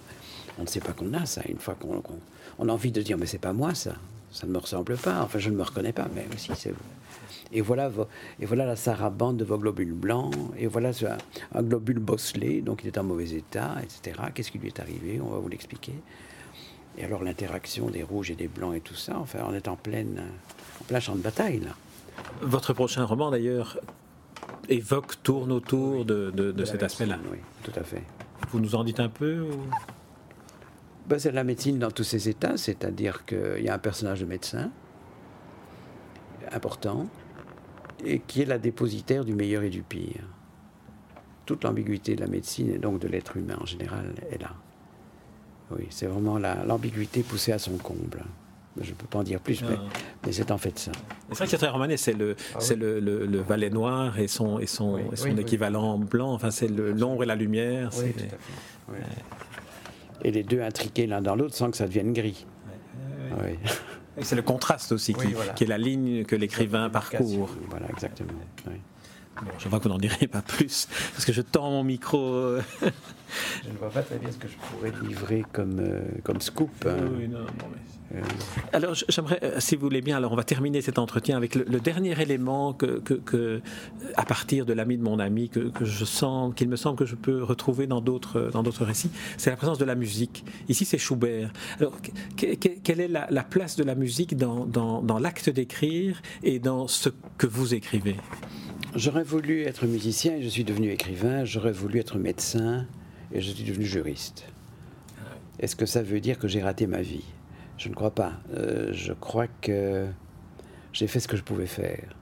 On 0.58 0.62
ne 0.62 0.68
sait 0.68 0.80
pas 0.80 0.92
qu'on 0.92 1.12
a 1.14 1.26
ça. 1.26 1.42
Une 1.48 1.58
fois 1.58 1.74
qu'on 1.74 2.02
on 2.58 2.68
a 2.68 2.72
envie 2.72 2.92
de 2.92 3.02
dire, 3.02 3.16
mais 3.18 3.26
c'est 3.26 3.38
pas 3.38 3.52
moi 3.52 3.74
ça. 3.74 3.94
Ça 4.32 4.46
ne 4.46 4.52
me 4.52 4.58
ressemble 4.58 4.96
pas. 4.96 5.22
Enfin, 5.22 5.38
je 5.38 5.50
ne 5.50 5.56
me 5.56 5.62
reconnais 5.62 5.92
pas. 5.92 6.06
Mais 6.14 6.26
aussi, 6.34 6.52
c'est 6.54 6.70
vous. 6.70 6.76
Et 7.52 7.60
voilà, 7.62 7.90
et 8.38 8.46
voilà 8.46 8.64
la 8.64 8.76
sarabande 8.76 9.36
de 9.38 9.44
vos 9.44 9.58
globules 9.58 9.92
blancs, 9.92 10.32
et 10.56 10.68
voilà 10.68 10.90
un, 11.52 11.62
globule 11.62 11.98
bosselé, 11.98 12.60
donc 12.60 12.84
il 12.84 12.86
est 12.86 12.98
en 12.98 13.02
mauvais 13.02 13.30
état, 13.30 13.76
etc. 13.82 14.20
Qu'est-ce 14.32 14.52
qui 14.52 14.58
lui 14.58 14.68
est 14.68 14.78
arrivé? 14.78 15.20
On 15.20 15.30
va 15.30 15.38
vous 15.38 15.48
l'expliquer. 15.48 15.94
Et 16.96 17.04
alors 17.04 17.24
l'interaction 17.24 17.90
des 17.90 18.02
rouges 18.02 18.30
et 18.30 18.36
des 18.36 18.48
blancs 18.48 18.76
et 18.76 18.80
tout 18.80 18.94
ça, 18.94 19.18
enfin, 19.18 19.40
on 19.48 19.54
est 19.54 19.66
en, 19.66 19.76
pleine, 19.76 20.22
en 20.80 20.84
plein 20.84 21.00
champ 21.00 21.16
de 21.16 21.22
bataille 21.22 21.60
là. 21.60 21.74
Votre 22.42 22.72
prochain 22.72 23.04
roman 23.04 23.30
d'ailleurs 23.30 23.78
évoque, 24.68 25.22
tourne 25.22 25.50
autour 25.52 26.04
de, 26.04 26.30
de, 26.30 26.64
cet 26.64 26.82
aspect-là. 26.82 27.18
Oui, 27.30 27.38
tout 27.62 27.72
à 27.74 27.82
fait. 27.82 28.02
Vous 28.50 28.60
nous 28.60 28.74
en 28.74 28.84
dites 28.84 29.00
un 29.00 29.08
peu 29.08 29.46
ben, 31.06 31.18
C'est 31.18 31.32
la 31.32 31.44
médecine 31.44 31.78
dans 31.78 31.90
tous 31.90 32.04
ses 32.04 32.28
états, 32.28 32.56
c'est-à-dire 32.56 33.24
qu'il 33.24 33.62
y 33.62 33.68
a 33.68 33.74
un 33.74 33.78
personnage 33.78 34.20
de 34.20 34.26
médecin 34.26 34.70
important, 36.52 37.06
et 38.04 38.20
qui 38.20 38.42
est 38.42 38.46
la 38.46 38.58
dépositaire 38.58 39.24
du 39.24 39.34
meilleur 39.34 39.62
et 39.62 39.70
du 39.70 39.82
pire. 39.82 40.24
Toute 41.46 41.64
l'ambiguïté 41.64 42.14
de 42.14 42.20
la 42.20 42.26
médecine 42.26 42.70
et 42.70 42.78
donc 42.78 43.00
de 43.00 43.08
l'être 43.08 43.36
humain 43.36 43.56
en 43.60 43.66
général 43.66 44.14
est 44.30 44.40
là. 44.40 44.52
Oui, 45.70 45.86
c'est 45.90 46.06
vraiment 46.06 46.38
l'ambiguïté 46.38 47.22
poussée 47.22 47.52
à 47.52 47.58
son 47.58 47.76
comble. 47.76 48.24
Je 48.80 48.90
ne 48.90 48.94
peux 48.94 49.06
pas 49.06 49.18
en 49.18 49.22
dire 49.24 49.40
plus, 49.40 49.62
mais, 49.62 49.76
ah. 49.76 50.28
c'est 50.30 50.50
en 50.52 50.58
fait 50.58 50.78
ça. 50.78 50.92
C'est 51.28 51.36
vrai 51.36 51.44
que 51.44 51.50
c'est 51.50 51.58
très 51.58 51.68
romanesque, 51.68 52.04
c'est 52.04 52.16
le, 52.16 52.36
ah 52.54 52.74
le, 52.76 53.00
le, 53.00 53.40
valet 53.40 53.68
noir 53.68 54.18
et 54.18 54.28
son, 54.28 54.60
et 54.60 54.66
son, 54.66 54.98
son 55.14 55.36
équivalent 55.36 55.98
blanc, 55.98 56.32
enfin 56.32 56.50
c'est 56.50 56.68
l'ombre 56.68 57.24
et 57.24 57.26
la 57.26 57.34
lumière. 57.34 57.90
Oui, 57.98 58.12
tout 58.12 58.24
à 58.24 58.94
fait. 58.94 59.04
Et 60.22 60.30
les 60.30 60.42
deux 60.42 60.60
intriqués 60.60 61.06
l'un 61.06 61.20
dans 61.20 61.34
l'autre 61.34 61.54
sans 61.54 61.70
que 61.70 61.76
ça 61.76 61.86
devienne 61.86 62.12
gris. 62.12 62.46
Oui. 63.42 63.58
C'est 64.22 64.36
le 64.36 64.42
contraste 64.42 64.92
aussi 64.92 65.14
qui, 65.14 65.64
est 65.64 65.66
la 65.66 65.78
ligne 65.78 66.24
que 66.24 66.36
l'écrivain 66.36 66.88
parcourt. 66.90 67.50
Voilà, 67.68 67.88
exactement. 67.90 68.32
Je 69.58 69.68
vois 69.68 69.78
que 69.78 69.84
vous 69.84 69.90
n'en 69.90 69.98
direz 69.98 70.26
pas 70.26 70.42
plus, 70.42 70.88
parce 71.12 71.24
que 71.24 71.32
je 71.32 71.42
tends 71.42 71.70
mon 71.70 71.84
micro. 71.84 72.56
je 73.64 73.70
ne 73.70 73.76
vois 73.78 73.90
pas 73.90 74.02
très 74.02 74.18
bien 74.18 74.30
ce 74.30 74.38
que 74.38 74.48
je 74.48 74.56
pourrais 74.56 74.92
livrer 75.06 75.44
comme, 75.52 75.78
euh, 75.80 76.02
comme 76.22 76.40
scoop. 76.40 76.70
Hein. 76.86 76.96
Oui, 77.16 77.28
non, 77.28 77.46
euh. 78.14 78.20
Alors 78.72 78.94
j'aimerais, 79.08 79.38
euh, 79.42 79.60
si 79.60 79.76
vous 79.76 79.82
voulez 79.82 80.00
bien, 80.00 80.16
alors 80.16 80.32
on 80.32 80.36
va 80.36 80.42
terminer 80.42 80.80
cet 80.80 80.98
entretien 80.98 81.36
avec 81.36 81.54
le, 81.54 81.80
dernier 81.80 82.20
élément 82.20 82.72
que, 82.72 82.98
que, 82.98 83.60
à 84.16 84.24
partir 84.24 84.66
de 84.66 84.72
l'ami 84.72 84.98
de 84.98 85.02
mon 85.02 85.18
ami, 85.18 85.48
que, 85.48 85.70
je 85.80 86.04
sens, 86.04 86.52
qu'il 86.54 86.68
me 86.68 86.76
semble 86.76 86.96
que 86.96 87.04
je 87.04 87.14
peux 87.14 87.42
retrouver 87.42 87.86
dans 87.86 88.00
d'autres, 88.00 88.50
dans 88.52 88.62
d'autres 88.62 88.84
récits, 88.84 89.10
c'est 89.36 89.50
la 89.50 89.56
présence 89.56 89.78
de 89.78 89.84
la 89.84 89.94
musique. 89.94 90.44
Ici 90.68 90.84
c'est 90.84 90.98
Schubert. 90.98 91.52
Alors 91.78 91.94
quelle 92.36 93.00
est 93.00 93.08
la, 93.08 93.28
la, 93.30 93.44
place 93.44 93.76
de 93.76 93.84
la 93.84 93.94
musique 93.94 94.36
dans, 94.36 94.66
dans, 94.66 95.02
dans 95.02 95.18
l'acte 95.18 95.48
d'écrire 95.48 96.20
et 96.42 96.58
dans 96.58 96.88
ce 96.88 97.10
que 97.38 97.46
vous 97.46 97.74
écrivez? 97.74 98.16
J'aurais 98.96 99.22
voulu 99.22 99.62
être 99.62 99.86
musicien 99.86 100.34
et 100.34 100.42
je 100.42 100.48
suis 100.48 100.64
devenu 100.64 100.90
écrivain. 100.90 101.44
J'aurais 101.44 101.70
voulu 101.70 102.00
être 102.00 102.18
médecin 102.18 102.86
et 103.32 103.40
je 103.40 103.52
suis 103.52 103.62
devenu 103.62 103.84
juriste. 103.84 104.46
Est-ce 105.60 105.76
que 105.76 105.86
ça 105.86 106.02
veut 106.02 106.20
dire 106.20 106.40
que 106.40 106.48
j'ai 106.48 106.60
raté 106.60 106.88
ma 106.88 107.00
vie? 107.00 107.24
Je 107.78 107.88
ne 107.88 107.94
crois 107.94 108.10
pas. 108.10 108.32
Euh, 108.52 108.92
je 108.92 109.12
crois 109.12 109.46
que 109.46 110.08
j'ai 110.92 111.06
fait 111.06 111.20
ce 111.20 111.28
que 111.28 111.36
je 111.36 111.44
pouvais 111.44 111.66
faire. 111.66 112.16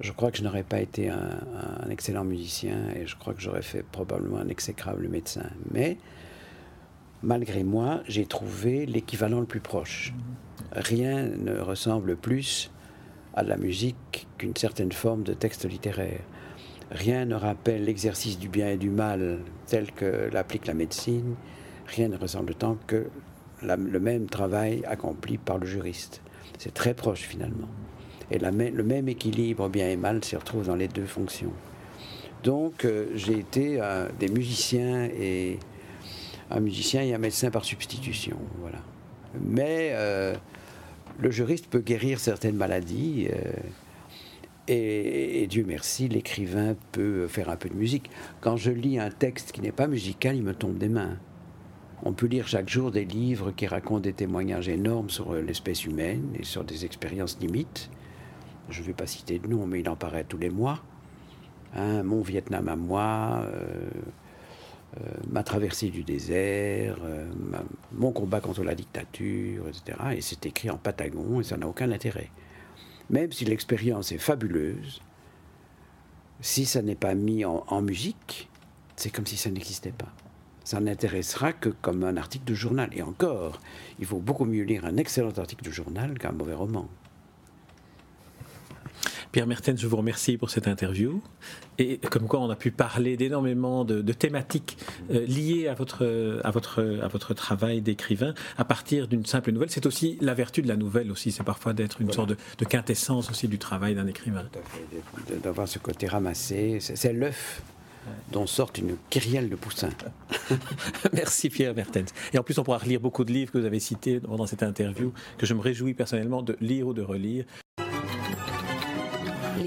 Je 0.00 0.10
crois 0.10 0.32
que 0.32 0.38
je 0.38 0.42
n'aurais 0.42 0.64
pas 0.64 0.80
été 0.80 1.10
un, 1.10 1.88
excellent 1.88 2.24
musicien 2.24 2.88
et 2.96 3.06
je 3.06 3.14
crois 3.14 3.32
que 3.32 3.40
j'aurais 3.40 3.62
fait 3.62 3.84
probablement 3.84 4.38
un 4.38 4.48
exécrable 4.48 5.06
médecin. 5.06 5.48
Mais 5.70 5.98
malgré 7.22 7.62
moi, 7.62 8.02
j'ai 8.08 8.26
trouvé 8.26 8.84
l'équivalent 8.84 9.38
le 9.38 9.46
plus 9.46 9.60
proche. 9.60 10.12
Rien 10.72 11.22
ne 11.22 11.56
ressemble 11.60 12.16
plus 12.16 12.72
à 13.34 13.42
la 13.42 13.56
musique 13.56 14.26
qu'une 14.38 14.56
certaine 14.56 14.92
forme 14.92 15.22
de 15.22 15.34
texte 15.34 15.68
littéraire. 15.68 16.20
Rien 16.90 17.24
ne 17.24 17.34
rappelle 17.34 17.84
l'exercice 17.84 18.38
du 18.38 18.48
bien 18.48 18.68
et 18.68 18.76
du 18.76 18.90
mal 18.90 19.40
tel 19.66 19.90
que 19.92 20.28
l'applique 20.32 20.66
la 20.66 20.74
médecine. 20.74 21.34
Rien 21.86 22.08
ne 22.08 22.16
ressemble 22.16 22.54
tant 22.54 22.76
que 22.86 23.06
le 23.62 24.00
même 24.00 24.26
travail 24.26 24.84
accompli 24.86 25.38
par 25.38 25.58
le 25.58 25.66
juriste. 25.66 26.20
C'est 26.58 26.74
très 26.74 26.94
proche 26.94 27.22
finalement. 27.22 27.68
Et 28.30 28.38
le 28.38 28.82
même 28.82 29.08
équilibre 29.08 29.68
bien 29.68 29.88
et 29.88 29.96
mal 29.96 30.24
s'y 30.24 30.36
retrouve 30.36 30.66
dans 30.66 30.76
les 30.76 30.88
deux 30.88 31.06
fonctions. 31.06 31.52
Donc 32.42 32.84
euh, 32.84 33.06
j'ai 33.14 33.38
été 33.38 33.80
des 34.18 34.28
musiciens 34.28 35.04
et 35.04 35.58
un 36.50 36.60
musicien 36.60 37.02
et 37.02 37.14
un 37.14 37.18
médecin 37.18 37.50
par 37.50 37.64
substitution. 37.64 38.36
Voilà. 38.60 38.78
Mais 39.40 39.90
euh, 39.92 40.34
le 41.18 41.30
juriste 41.30 41.66
peut 41.68 41.80
guérir 41.80 42.18
certaines 42.18 42.56
maladies. 42.56 43.28
Euh, 43.30 43.52
et, 44.66 45.46
Dieu 45.46 45.64
merci, 45.66 46.08
l'écrivain 46.08 46.74
peut 46.92 47.26
faire 47.28 47.50
un 47.50 47.56
peu 47.56 47.68
de 47.68 47.74
musique. 47.74 48.10
Quand 48.40 48.56
je 48.56 48.70
lis 48.70 48.98
un 48.98 49.10
texte 49.10 49.52
qui 49.52 49.60
n'est 49.60 49.72
pas 49.72 49.86
musical, 49.86 50.36
il 50.36 50.42
me 50.42 50.54
tombe 50.54 50.78
des 50.78 50.88
mains. 50.88 51.18
On 52.02 52.12
peut 52.12 52.26
lire 52.26 52.48
chaque 52.48 52.68
jour 52.68 52.90
des 52.90 53.04
livres 53.04 53.52
qui 53.52 53.66
racontent 53.66 54.00
des 54.00 54.12
témoignages 54.12 54.68
énormes 54.68 55.10
sur 55.10 55.34
l'espèce 55.34 55.84
humaine 55.84 56.30
et 56.38 56.44
sur 56.44 56.64
des 56.64 56.84
expériences 56.84 57.38
limites. 57.40 57.90
Je 58.70 58.80
ne 58.80 58.86
vais 58.86 58.92
pas 58.94 59.06
citer 59.06 59.38
de 59.38 59.46
nom, 59.46 59.66
mais 59.66 59.80
il 59.80 59.88
en 59.88 59.96
paraît 59.96 60.24
tous 60.24 60.38
les 60.38 60.50
mois. 60.50 60.82
hein, 61.74 62.02
mon 62.02 62.22
Vietnam 62.22 62.68
à 62.68 62.76
moi, 62.76 63.46
ma 65.28 65.42
traversée 65.42 65.90
du 65.90 66.04
désert, 66.04 66.96
mon 67.92 68.12
combat 68.12 68.40
contre 68.40 68.62
la 68.62 68.74
dictature, 68.74 69.68
etc. 69.68 69.98
Et 70.16 70.20
c'est 70.20 70.46
écrit 70.46 70.70
en 70.70 70.76
patagon 70.76 71.40
et 71.40 71.44
ça 71.44 71.56
n'a 71.56 71.68
aucun 71.68 71.90
intérêt. 71.90 72.30
Même 73.10 73.32
si 73.32 73.44
l'expérience 73.44 74.12
est 74.12 74.18
fabuleuse, 74.18 75.00
si 76.40 76.64
ça 76.64 76.82
n'est 76.82 76.94
pas 76.94 77.14
mis 77.14 77.44
en 77.44 77.82
musique, 77.82 78.48
c'est 78.96 79.10
comme 79.10 79.26
si 79.26 79.36
ça 79.36 79.50
n'existait 79.50 79.92
pas 79.92 80.12
ça 80.64 80.80
n'intéressera 80.80 81.52
que 81.52 81.68
comme 81.68 82.02
un 82.04 82.16
article 82.16 82.46
de 82.46 82.54
journal. 82.54 82.88
Et 82.92 83.02
encore, 83.02 83.60
il 83.98 84.06
faut 84.06 84.18
beaucoup 84.18 84.46
mieux 84.46 84.64
lire 84.64 84.86
un 84.86 84.96
excellent 84.96 85.32
article 85.36 85.64
de 85.64 85.70
journal 85.70 86.18
qu'un 86.18 86.32
mauvais 86.32 86.54
roman. 86.54 86.88
Pierre 89.34 89.48
Mertens, 89.48 89.80
je 89.80 89.88
vous 89.88 89.96
remercie 89.96 90.36
pour 90.36 90.48
cette 90.48 90.68
interview. 90.68 91.20
Et 91.78 91.98
comme 91.98 92.28
quoi, 92.28 92.38
on 92.38 92.50
a 92.50 92.54
pu 92.54 92.70
parler 92.70 93.16
d'énormément 93.16 93.84
de, 93.84 94.12
thématiques 94.12 94.78
euh, 95.10 95.26
liées 95.26 95.66
à 95.66 95.74
votre, 95.74 96.40
à 96.44 96.52
votre, 96.52 97.00
à 97.02 97.08
votre 97.08 97.34
travail 97.34 97.80
d'écrivain 97.80 98.32
à 98.56 98.64
partir 98.64 99.08
d'une 99.08 99.26
simple 99.26 99.50
nouvelle. 99.50 99.70
C'est 99.70 99.86
aussi 99.86 100.18
la 100.20 100.34
vertu 100.34 100.62
de 100.62 100.68
la 100.68 100.76
nouvelle 100.76 101.10
aussi, 101.10 101.32
c'est 101.32 101.42
parfois 101.42 101.72
d'être 101.72 102.00
une 102.00 102.12
sorte 102.12 102.28
de, 102.28 102.64
quintessence 102.64 103.28
aussi 103.28 103.48
du 103.48 103.58
travail 103.58 103.96
d'un 103.96 104.06
écrivain. 104.06 104.44
D'avoir 105.42 105.66
ce 105.66 105.80
côté 105.80 106.06
ramassé, 106.06 106.78
c'est 106.78 107.12
l'œuf 107.12 107.60
dont 108.30 108.46
sort 108.46 108.70
une 108.78 108.96
kyrielle 109.10 109.48
de 109.48 109.56
poussins. 109.56 109.90
Merci 111.12 111.50
Pierre 111.50 111.74
Mertens. 111.74 112.12
Et 112.32 112.38
en 112.38 112.44
plus, 112.44 112.56
on 112.58 112.62
pourra 112.62 112.78
relire 112.78 113.00
beaucoup 113.00 113.24
de 113.24 113.32
livres 113.32 113.50
que 113.50 113.58
vous 113.58 113.66
avez 113.66 113.80
cités 113.80 114.20
pendant 114.20 114.46
cette 114.46 114.62
interview, 114.62 115.12
que 115.38 115.46
je 115.46 115.54
me 115.54 115.60
réjouis 115.60 115.94
personnellement 115.94 116.42
de 116.42 116.56
lire 116.60 116.86
ou 116.86 116.94
de 116.94 117.02
relire. 117.02 117.46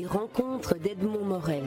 Rencontres 0.09 0.75
d'Edmond 0.75 1.25
Morel. 1.25 1.63